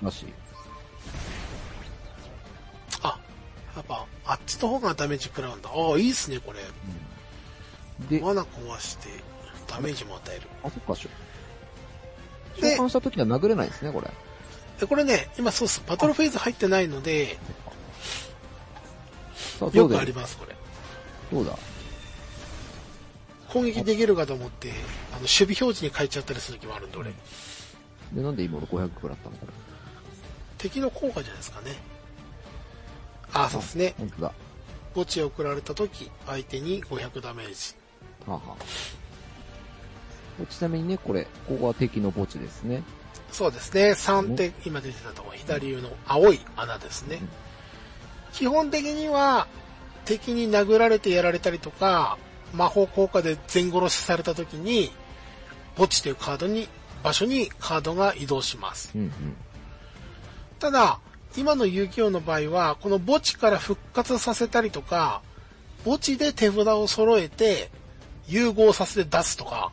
[0.00, 0.24] なし。
[3.02, 3.18] あ、
[3.76, 5.70] やっぱ、あっちの方がダメージ食らうんだ。
[5.70, 6.60] ああ、いいっすね、これ。
[8.18, 9.08] で、罠壊して、
[9.66, 10.42] ダメージも与える。
[10.62, 11.08] あ、そっかしょ。
[12.60, 14.10] で召喚した時は殴れないんですね、これ。
[14.78, 15.82] で、これね、今そうっす。
[15.86, 17.38] バトルフェーズ入ってないので、
[19.72, 20.56] よくあります、これ。
[21.32, 21.56] どうだ？
[23.48, 24.70] 攻撃できるかと思って、
[25.12, 27.12] あの、守備表示に変えちゃったりする時もあるんで、俺。
[28.12, 29.36] で、なんで今俺500食らったの？
[29.36, 29.52] これ。
[30.58, 31.76] 敵の効果じゃないですかね。
[33.32, 33.94] あ、そうですね。
[33.98, 34.32] 本当だ。
[34.94, 37.76] 墓地へ送られた時、相手に500ダメージ。
[38.28, 38.56] はあ、は
[40.42, 42.82] あ、ちなみにね、これ、ここは敵の墓地ですね。
[43.30, 43.92] そうですね。
[43.92, 47.20] 3って今出てたところ、左上の青い穴ですね。
[48.32, 49.46] 基本的には、
[50.04, 52.18] 敵に殴られてやられたりとか、
[52.52, 54.90] 魔法効果で全殺しされた時に、
[55.76, 56.68] 墓地というカードに、
[57.02, 58.90] 場所にカードが移動します。
[58.94, 59.12] うんうん。
[60.58, 61.00] ただ、
[61.36, 65.22] 今の遊戯王の場合は、この墓地から復活させたりとか、
[65.84, 67.70] 墓地で手札を揃えて、
[68.26, 69.72] 融合させて出すとか、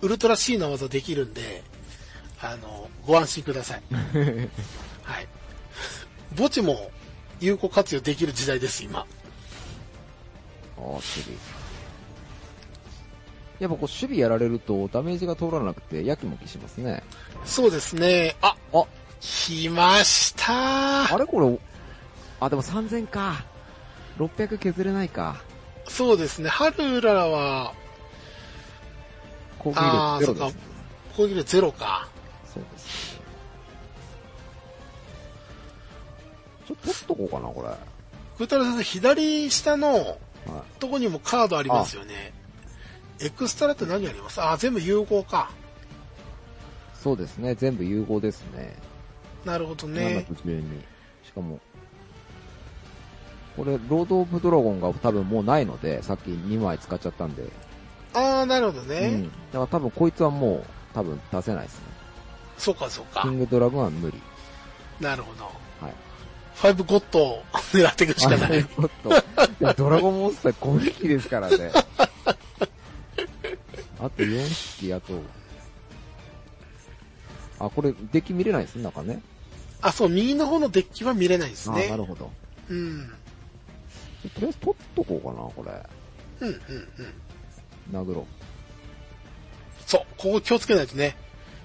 [0.00, 1.62] ウルトラ C な技できるんで、
[2.40, 3.82] あの、ご安心ください。
[5.02, 5.28] はい。
[6.36, 6.90] 墓地も
[7.40, 9.00] 有効活用できる時代です、今。
[9.00, 9.04] あ
[10.76, 11.36] あ、守備。
[13.60, 17.02] やっぱこう守備やられるとダメージが通らなくてやきもきしますね。
[17.44, 18.36] そうですね。
[18.40, 18.84] あ、あ、
[19.20, 21.26] 来ましたあれ？
[21.26, 21.58] これ、
[22.40, 23.44] あ、でも3000か。
[24.18, 25.42] 600削れないか。
[25.88, 26.48] そうですね。
[26.48, 27.72] ハルラは、
[29.58, 30.60] 攻撃力ゼロですね。
[31.16, 32.08] 攻撃力ゼロか。
[32.52, 33.07] そうですね。
[36.68, 37.68] ちょっと取っとこうかな、これ。
[38.36, 40.16] グータラ先生、左下のはい。
[40.78, 42.32] とこにもカードありますよね。
[43.20, 44.40] エクストラって何あります？
[44.40, 45.50] あ、全部融合か。
[46.94, 47.54] そうですね。
[47.54, 48.76] 全部融合ですね。
[49.44, 50.26] なるほど7ね。
[50.28, 50.62] と12。
[51.24, 51.58] しかも、
[53.56, 57.44] これ、ロード・オブ・ドラゴンが多分もうないので、さっき2枚使っちゃったんで。
[58.14, 58.98] ああ、なるほどね。
[59.12, 59.24] うん。
[59.24, 60.64] だから多分こいつはもう、
[60.94, 61.84] 多分出せないですね。
[62.56, 63.28] そうか、そうかキ。
[63.28, 64.20] ングドラゴンは無理。
[65.00, 65.44] なるほど。
[65.44, 65.94] はい。
[66.60, 68.64] ファイブゴッドを狙っていくしかない。
[68.64, 69.14] ちょっと、い
[69.60, 71.70] や、ドラゴンモンスター攻撃ですからね。
[74.00, 74.48] あと4
[74.80, 75.20] 匹、あと、
[77.60, 79.20] あ、これ、デッキ見れないですね、なんかね。
[79.82, 81.96] あ、そう、右の方のデッキは見れないですあ、なね。
[81.96, 82.30] るほど。
[82.68, 83.08] うん。
[84.34, 85.64] とりあえず取っとこうかな、こ
[86.40, 86.46] れ。
[86.48, 86.88] うん、うん、
[87.94, 88.10] うん。
[88.10, 88.26] 殴ろ
[89.86, 91.16] そう、ここ気をつけないとね。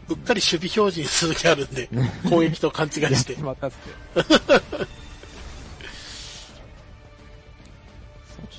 [0.10, 1.89] うっかり守備表示にする時あるんで、
[2.30, 3.14] 攻撃と勘違う。
[3.14, 3.56] いして ちょっ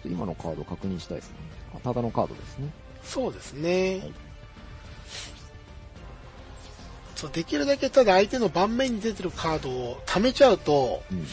[0.03, 1.37] と今のカード確認したいですね。
[1.75, 2.69] あ、ただのカードですね。
[3.03, 4.01] そうですね。
[4.01, 4.13] はい
[7.15, 11.27] そう、できるだけただ相手の盤面に出てるカードを貯めちゃうと、うん。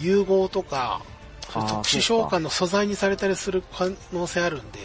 [0.00, 1.02] 融合とか、
[1.52, 4.78] 特殊召喚の素材にされたりする可能性あるんで、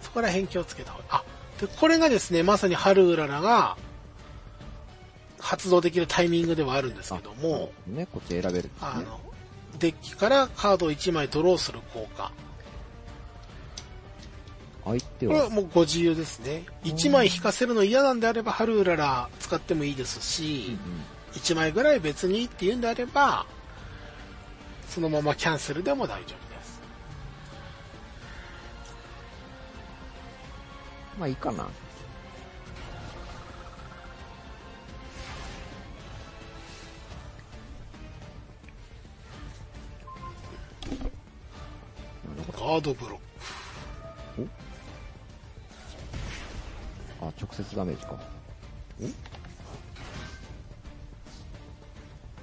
[0.00, 1.08] そこら辺気をつけた方がいい。
[1.10, 1.24] あ、
[1.60, 3.76] で、これがですね、まさにハルウララが
[5.38, 8.70] 発動できるタイミングではあるんですけども、ね、こっち選べるね。
[8.80, 9.20] あの、
[9.78, 12.32] デッキからカードを1枚ドローする効果。
[14.84, 16.64] 相手は、これはもうご自由ですね。
[16.84, 20.78] 1枚引かせるの嫌なんであれば、ハルウララ使ってもいいですうんし、
[21.34, 23.46] 1枚ぐらい別にっていうんであれば、
[24.88, 26.39] そのままキャンセルでも大丈夫
[31.20, 31.68] まあいいかな。
[42.52, 43.18] ガードブロッ
[44.36, 44.48] ク。
[47.20, 48.18] あ、直接ダメージか。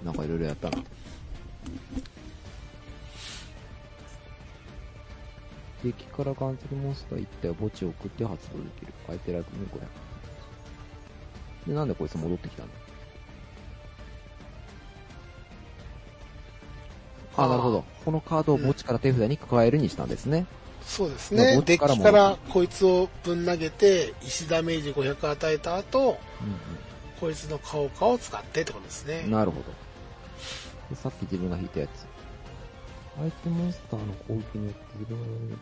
[0.03, 0.05] お？
[0.05, 0.77] なんかいろいろやったな。
[5.83, 8.93] 敵からガンツルモンスター1体を墓地を送って発動できる。
[9.05, 9.79] 相手ライフに500。
[11.67, 12.73] で、なんでこいつ戻ってきたんだ
[17.37, 17.85] あ、なるほど。
[18.03, 20.47] このカードを墓地から手札に加えるにしたんですね。
[20.81, 21.61] そうですまあね。
[21.61, 26.17] デッ墓地からもキからこいつをぶん投げて、石ダメージ500与えた後、
[27.19, 29.25] こいつの顔かを使ってってことですね。
[29.27, 29.63] なるほど。
[30.89, 32.06] でさっき自分が引いたやつ。
[33.17, 35.57] 相手モンスターの攻撃によって自分が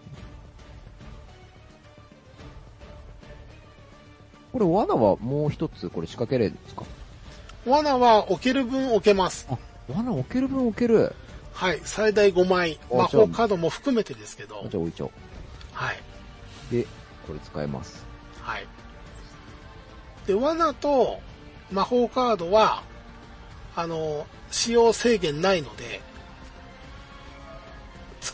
[4.51, 6.83] これ罠はもう一つこれ仕掛けれるんですか？
[7.65, 9.47] 罠は置ける分置けます。
[9.49, 9.57] あ、
[9.91, 11.13] 罠置ける分置ける。
[11.53, 11.81] はい。
[11.83, 12.79] 最大5枚。
[12.91, 14.69] あ魔法カードも含めてですけどあ。
[14.69, 15.11] じゃあ置いちゃおう。
[15.73, 15.97] はい。
[16.71, 16.85] で、
[17.25, 18.05] これ使えます。
[18.41, 18.67] はい。
[20.27, 21.19] で、罠と
[21.71, 22.83] 魔法カードは、
[23.75, 26.01] あの、使用制限ないので、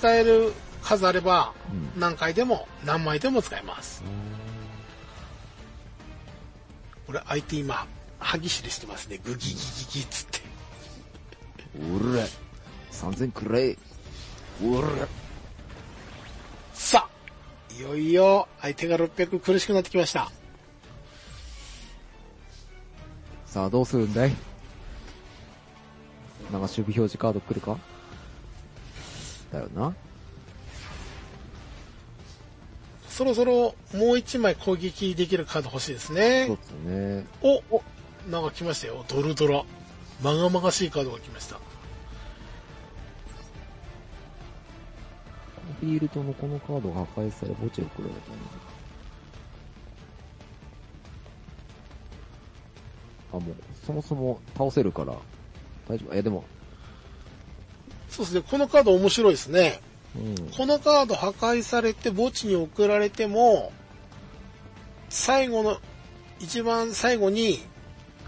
[0.01, 2.01] 使える数あれば、うん。
[2.01, 4.01] 何回でも何枚でも使えます。
[7.05, 7.85] これ相手今、
[8.17, 9.19] 歯ぎしりしてますね。
[9.23, 9.59] グギギギ
[9.91, 10.39] ギっつって。
[11.77, 12.25] うれ。
[12.91, 13.69] 3000くれ。
[13.69, 15.07] うれ。
[16.73, 20.31] さあ、いよいよ相手が600苦しくなってきました。
[23.45, 24.29] さあ、どうするんだい?
[24.29, 24.35] なん
[26.53, 27.77] か守備表示カード来るか?
[29.51, 29.93] だよな。
[33.09, 36.47] そろそろもう一枚攻撃できるカード欲しいですそうね。
[36.47, 37.25] ですね。
[37.41, 37.83] お、お、
[38.29, 39.03] なんか来ましたよ。
[39.07, 39.63] ドルドラ。
[40.23, 41.57] まがまがしいカードが来ました。
[45.79, 48.19] フィールドのこのカードが破壊され墓地を送られた
[53.37, 55.15] あ、もう、そもそも倒せるから、
[55.87, 56.13] 大丈夫。
[56.13, 56.43] え、でも、
[58.11, 58.43] そうですね。
[58.49, 59.79] このカード面白いですね。
[60.15, 60.35] うん。
[60.51, 63.71] このカード破壊されて墓地に送られても、
[65.09, 65.77] 最後の、
[66.39, 67.59] 一番最後に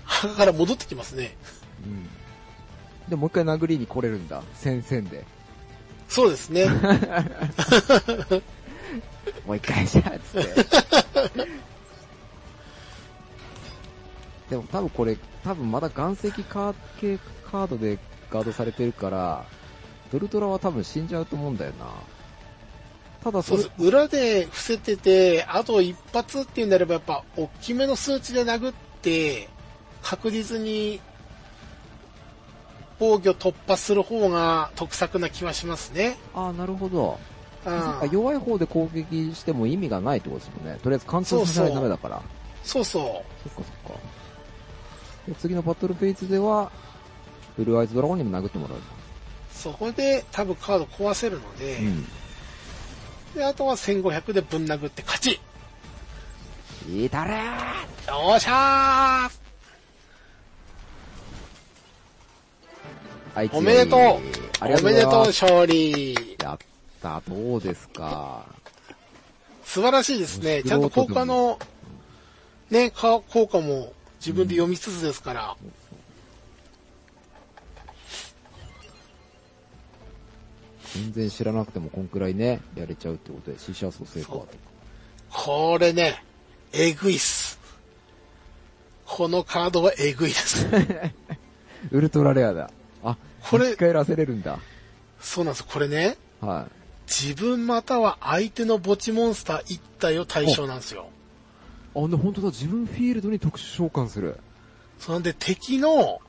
[0.05, 1.35] 墓から戻ってきますね。
[1.85, 2.07] うん。
[3.09, 4.41] で、もう一回殴りに来れるんだ。
[4.53, 5.25] 戦線で。
[6.07, 6.65] そうですね。
[9.45, 10.63] もう一回じゃあ、つって。
[14.49, 17.17] でも多分これ、多分まだ岩石カー系
[17.51, 17.97] カードで
[18.29, 19.45] ガードされてるから、
[20.13, 21.87] ドルトラは多分死んじゃうと思うんだよな。
[23.23, 23.57] ただそ。
[23.79, 29.49] 裏で伏せてて、あと一発っていうんであればやっぱ大きめの数値で殴って、
[30.03, 31.01] 確実に
[32.99, 36.15] 防御突破する方が得策な気はしますね。
[36.35, 37.17] ああ、なるほど。
[37.65, 40.77] うん弱い方で攻撃しても意味がないってことですもんね。
[40.83, 42.21] とりあえず貫通させないとダメだから。
[42.63, 43.49] そうそう。
[43.49, 43.99] そっかそっか。
[45.27, 46.69] で次のバトルフェイズでは、
[47.57, 48.77] ブルーアイズドラゴンにも殴ってもらう。
[49.63, 52.05] そこで多分カード壊せるので、うん。
[53.33, 55.39] で、あとは1500でぶん殴って勝ち
[56.89, 59.29] いたれーよっしゃ
[63.35, 65.27] あいつおめでとうおめでとう。
[65.27, 66.59] 勝利やっ
[67.01, 68.45] た、どうですか？
[69.63, 70.61] 素晴らしいですね。
[70.61, 71.57] ちゃんと効果の、
[72.69, 75.55] ね、か効果も自分で読みつつですから。
[80.93, 84.47] 全然知らなくてもこんくらいね、やれちゃうってことで、死者蘇生カード。
[85.31, 86.23] これね、
[86.71, 87.59] えぐいっす。
[89.05, 90.67] このカードはえぐいです。
[91.91, 92.69] ウルトラレアだ。
[93.03, 93.17] あ、
[93.49, 94.59] これ一回らせれるんだ。
[95.19, 95.65] そうなんです。
[95.65, 96.67] これね、は
[97.07, 101.09] 自分または相手の墓地モンスター1体を対象なんですよ。
[101.95, 102.03] い。
[102.03, 104.39] あ、ね、本当だ、自分フィールドに特殊召喚する。
[104.99, 106.21] そんで敵の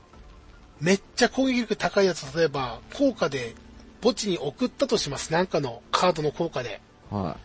[0.81, 3.55] めっちゃ攻撃力高いやつ、例えば効果で
[4.05, 5.33] 墓地に送ったとします。
[5.33, 6.79] なんかのカードの効果で。
[7.09, 7.37] は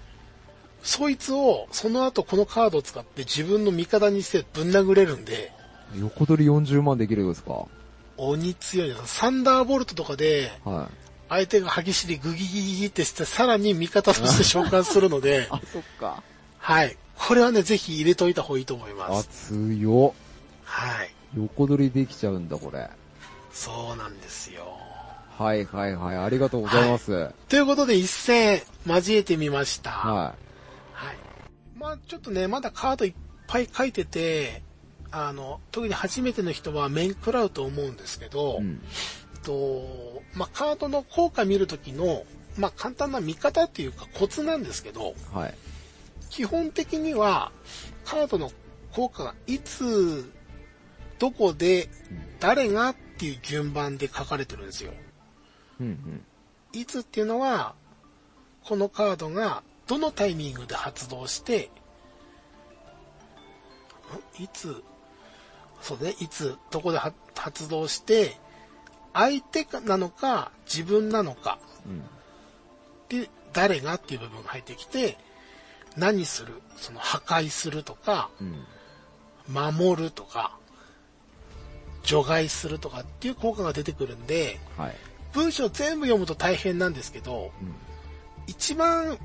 [0.83, 5.53] そいつをその後このカードを使って自分の味方にしてぶん殴れるんで、
[5.95, 6.01] い。
[6.01, 7.67] 横取り40万できるんですか？
[8.17, 9.07] 鬼強いです。
[9.07, 10.95] サンダーボルトとかではい。
[11.31, 16.23] 相手が歯ぎしりグギギギギってしてさらに味方として召喚するので、 あ、そっか。
[16.59, 16.97] はい。
[17.17, 19.29] これはね、ぜひ入れといた方がいいと思いまあ、す。
[19.79, 20.21] 強っ。
[20.65, 21.15] はい。
[21.37, 22.89] 横取りできちゃうんだ、これ。
[23.53, 24.70] そうなんですよ。
[25.41, 27.13] はいはいはい、ありがとうございます。
[27.13, 27.35] はい。
[27.49, 29.91] ということで一戦交えてみました。
[29.91, 30.13] はい。
[30.93, 31.15] は
[31.75, 33.15] まあちょっとね、まだカードいっ
[33.47, 34.63] ぱい書いてて、
[35.11, 38.63] あの、特に初めての人は面食らうと思うんですけど、い。
[38.63, 38.83] うん。
[39.43, 42.25] と、まあカードの効果見るときの、
[42.59, 45.55] まあ簡単な見方っていうかコツなんですけど、はい。
[46.29, 47.51] 基本的には
[48.05, 48.53] カードの
[48.93, 50.31] 効果がいつ、
[51.19, 51.89] どこで、
[52.41, 54.93] 誰がっていう順番で書かれてるんですよ。
[55.81, 56.25] うんうん。
[56.73, 57.75] いつっていうのは、
[58.65, 61.71] このカードがどのタイミングで発動して、
[64.39, 64.45] ん？
[64.45, 64.83] いつ、
[65.81, 68.37] そうね、いつ、どこでは発動して、
[69.13, 72.03] 相手なのか、自分なのか、うん。
[73.09, 75.19] で、誰がっていう部分が入ってきて、
[75.97, 78.65] 何する、その破壊するとか、うん。
[79.53, 80.57] 守るとか、
[82.05, 84.97] 除外するとかっていう効果が出てくるんで、はい。
[85.33, 87.75] 文章全部読むと大変なんですけど、うん。
[88.47, 89.19] 一番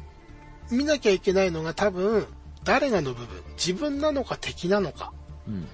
[0.72, 2.28] 見なきゃいけないのが多分、
[2.64, 5.14] 誰がの部分、自分なのか敵なのか、
[5.48, 5.68] うん。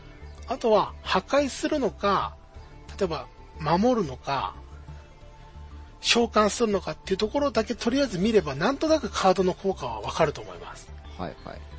[0.48, 2.36] あとは破壊するのか、
[3.00, 3.28] 例えば
[3.60, 4.56] 守るのか、
[6.02, 10.90] 召喚するのかっていうところだけとりあえず見ればなんとなくカードの効果はわかると思います。
[11.18, 11.71] はいはい。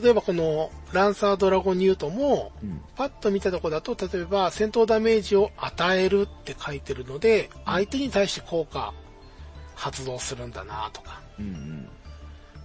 [0.00, 2.80] 例えばこのランサードラゴンニュートも、うん。
[2.94, 8.92] パッと見たところだと、例えば戦闘ダメージを与えるって書いてるので、相手に対して効果
[9.74, 11.20] 発動するんだなとか。
[11.38, 11.88] うんうん。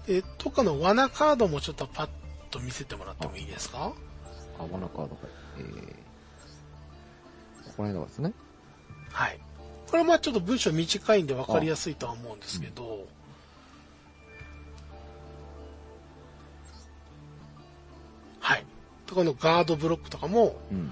[0.05, 2.09] で、とかの罠カードもちょっとパッ
[2.51, 3.93] と見せてもらってもいいですか？
[4.59, 5.21] あ、罠カードが、
[5.57, 5.65] えー、
[7.65, 8.33] ここら辺のですね。
[9.11, 9.39] はい。
[9.87, 13.07] これはまあちょっと文章短いんで分かりやすいとは思うんですけど、
[19.13, 20.91] とかのガードブロックとかも、うん。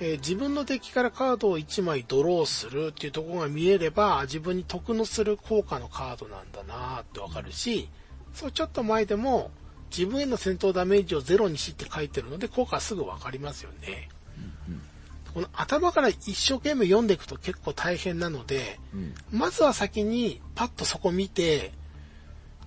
[0.00, 7.88] えー自分のデッキからカードを1枚ドローするっていうところが見えれば、自分に得のする効果のカードなんだなってわかるし、
[8.32, 9.50] そうちょっと前でも、
[9.90, 14.08] 自分への戦闘ダメージをゼロにしって書いてるので、効果はすぐわかりますよね。
[15.34, 19.14] この頭から一生懸命読んでいくと結構大変なので、うん。
[19.30, 21.72] まずは先にパッとそこ見て、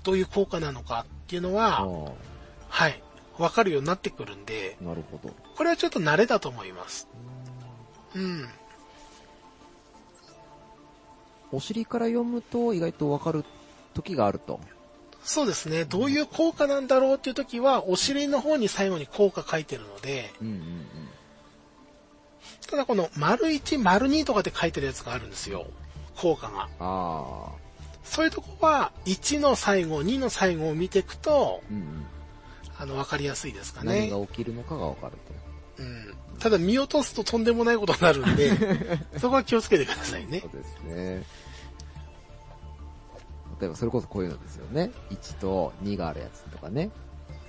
[0.04, 1.88] どういう効果なのかっていうのは、
[2.68, 3.04] はい、
[3.42, 5.34] わかるようになってくるんで、なるほど。
[5.56, 7.08] これはちょっと慣れだと思います。
[8.16, 8.48] うん。
[11.52, 13.44] お尻から読むと意外とわかる
[13.94, 14.60] 時があると。
[15.24, 15.86] そうですね。
[15.86, 20.88] どういう効果なんだろうっていう時は、お尻の方に最後に効果書いてるので、うんうん
[22.70, 25.66] ただこの丸1、丸2とかで書いてるやつがあるんですよ。
[26.16, 26.70] 効果が。
[26.80, 27.52] あ。
[28.04, 32.06] そういうとこは、1の最後、2の最後を見ていくと、うんうん。
[32.82, 34.10] あの、わかりやすいですか何ね。
[34.10, 35.14] が起きるのかがわかる
[35.78, 35.84] と。
[35.84, 36.14] うん。
[36.40, 38.52] ただ見落とすととんでもないことになるんで、
[39.20, 40.52] そこは気をつけてくださいねそう。
[40.52, 41.24] ですね。
[43.60, 44.90] 例えばそれこそこういうのですよね。
[45.12, 46.90] 1と2があるやつとかね。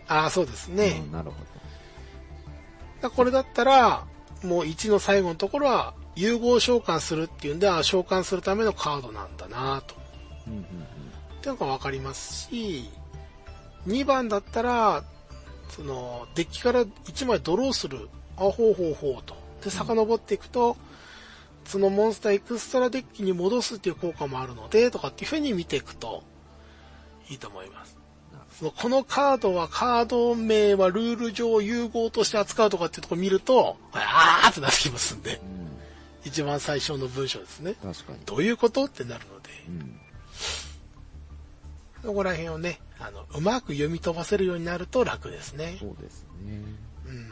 [0.06, 1.02] ああ、そうですね。
[1.06, 1.48] うん、なるほだか
[3.00, 4.04] らこれだったら、
[4.42, 9.94] もう1の最後のところは、融合召喚するっていうんで、あ召喚するためのカードなんだなと。
[9.94, 10.00] ど。
[10.48, 10.64] うんうん
[11.38, 12.88] っていうのがわかりますし、
[13.88, 15.02] 2番だったら、
[15.74, 18.08] その、デッキから1枚ドローする。
[18.36, 19.34] あ、ほうほうほうと。
[19.64, 20.76] で、遡っていくと、
[21.64, 26.22] そのモンスターエクストラデッキに戻すっていう効果もあるので、とかっていう風に見ていくと、
[27.30, 27.96] いいと思います。
[28.58, 35.60] そのこのカードはカード名はルール上融合として扱うとかっていうところ見ると、あーってなってきますんで、うん。
[35.60, 35.68] うん。
[36.24, 37.74] 一番最初の文章ですね。
[37.82, 38.18] 確かに。
[38.26, 38.84] どういうこと？
[38.84, 40.00] ってなるので、うん。
[42.02, 45.76] そこら辺をね、あの、うまく読み飛ばせるようになると楽ですね。
[45.80, 46.62] そうですね。
[47.06, 47.28] うん。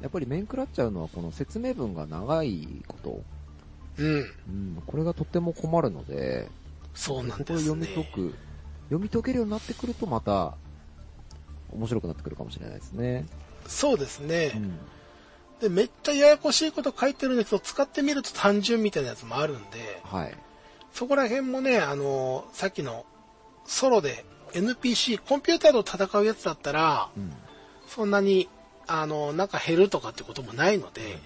[0.00, 3.22] やっぱり面食らっちゃうのはこの説明文が長いこと。
[3.98, 4.16] うん。
[4.16, 4.20] う
[4.80, 4.82] ん。
[4.86, 6.48] これがとっても困るので、
[6.94, 7.58] そうなんですね。
[7.60, 8.34] 読み解く、
[8.84, 10.54] 読み解けるようになってくるとまた、
[11.72, 13.26] 面白くなってくるかもしれないですね。
[13.66, 14.48] そうですうね。
[14.48, 14.78] ん。
[15.60, 20.34] で、めっちゃややこしいこと書いてるんですけど、使ってみると単純みたいなやつもあるんで、はい。
[20.92, 23.04] そこら辺もね、あの、さっきの
[23.66, 27.32] ソロで NPC、コンピューターと戦うやつだったら、うん。
[27.86, 28.48] そんなに、
[28.86, 31.18] あの、なんか減るとかってこともないので、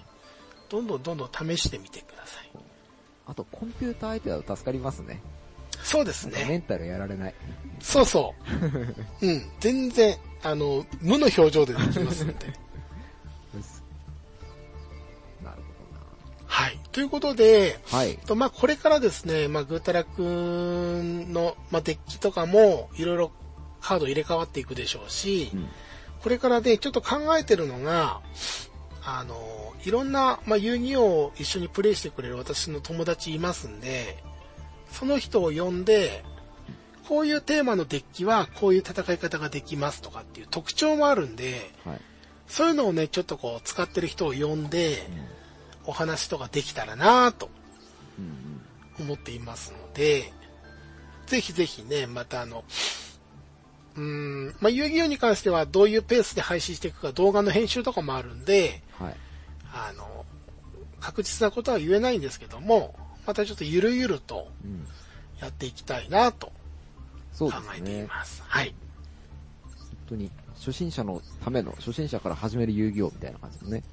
[0.69, 2.49] どんどんどんどん試してみてください。
[3.27, 5.21] あと、コンピューター相手だと助かりますね。
[5.83, 6.45] そうですね。
[6.47, 7.35] メンタルやられない。
[7.79, 8.33] そうそ
[9.21, 9.25] う。
[9.25, 9.51] うん。
[9.59, 12.33] 全然、あの、無の表情でできますんで。
[15.43, 15.75] なるほ
[16.47, 16.79] はい。
[16.95, 17.77] ということで。
[17.87, 18.17] はい。
[18.19, 23.31] とまあ、これからですね、まあ、グータラくんの、まあ、デッキとかも、いろいろ
[23.81, 25.67] カード入れ替わっていくでしょうし、うん。
[26.21, 28.21] これからでちょっと考えてるのが、
[29.03, 34.23] あの、いろんな、まあ、遊戯王を一緒にプレイしてくれる私の友達いますんで、
[34.89, 36.23] その人を呼んで、
[37.09, 41.99] こういうテーマのデッキはこういう戦い方ができますとかっていう特徴もあるんで、はい。
[42.47, 45.09] そういうのをね、ちょっとこう使ってる人を呼んで、
[45.85, 47.49] お話とかできたらなと。
[48.99, 50.31] 思っていますので、
[51.27, 52.63] ぜひぜひね、またあの、
[53.95, 59.15] うーん、まあ、遊戯王に関してはどういうペースで配信していくか動画の編集とかもあるんで、はい。
[59.73, 60.25] あの、
[60.99, 62.95] 確実なことは言えないんですけども、
[63.25, 64.87] またちょっとゆるゆるとうん。
[65.41, 66.53] やっていきたいなと
[67.37, 68.07] 考えていですね。
[68.07, 68.41] ます。
[68.45, 68.73] はい。
[69.67, 69.75] 本
[70.07, 73.83] 当に、初心者のための、初心者から始める遊戯王みたいな感じのね。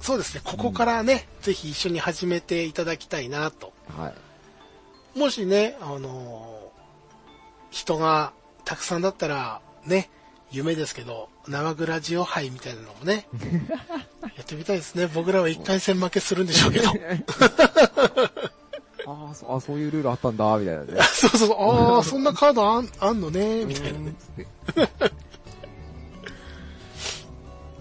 [0.00, 3.72] そうですね、ここからね、ぜひ一緒に始めていただきたいなと。
[3.96, 4.12] は
[5.14, 5.18] い。
[5.18, 6.58] もしね、あのー
[7.70, 8.32] 人が
[8.64, 10.10] たくさんだったら、ね、
[10.50, 13.26] 夢ですけど、生グラジオ杯みたいなのもね、
[14.36, 15.06] やってみたいですね。
[15.06, 16.88] 僕らは一回戦負けするんでしょうけど。
[19.06, 21.02] ああ、そあそういうルールあったんだ、みたいなね。
[21.12, 24.14] そうそうそう、ああ、そんなカードあんあんのね、みたいなね。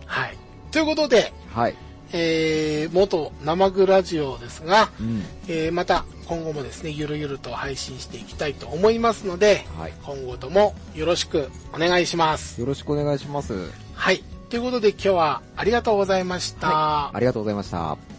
[0.05, 0.37] はい。
[0.71, 1.75] ということで、はい。
[2.13, 5.23] えー、元生グラジオですが、うん。
[5.47, 9.93] えー、また今後もですね、ゆるゆると配信していきたいと思いますので、はい。
[10.03, 12.59] 今後ともよろしくお願いします。
[12.59, 13.71] よろしくお願いします。
[13.93, 14.23] はい。
[14.49, 17.15] ということで今日はありがとうございました。
[17.15, 18.16] ありがとうございました。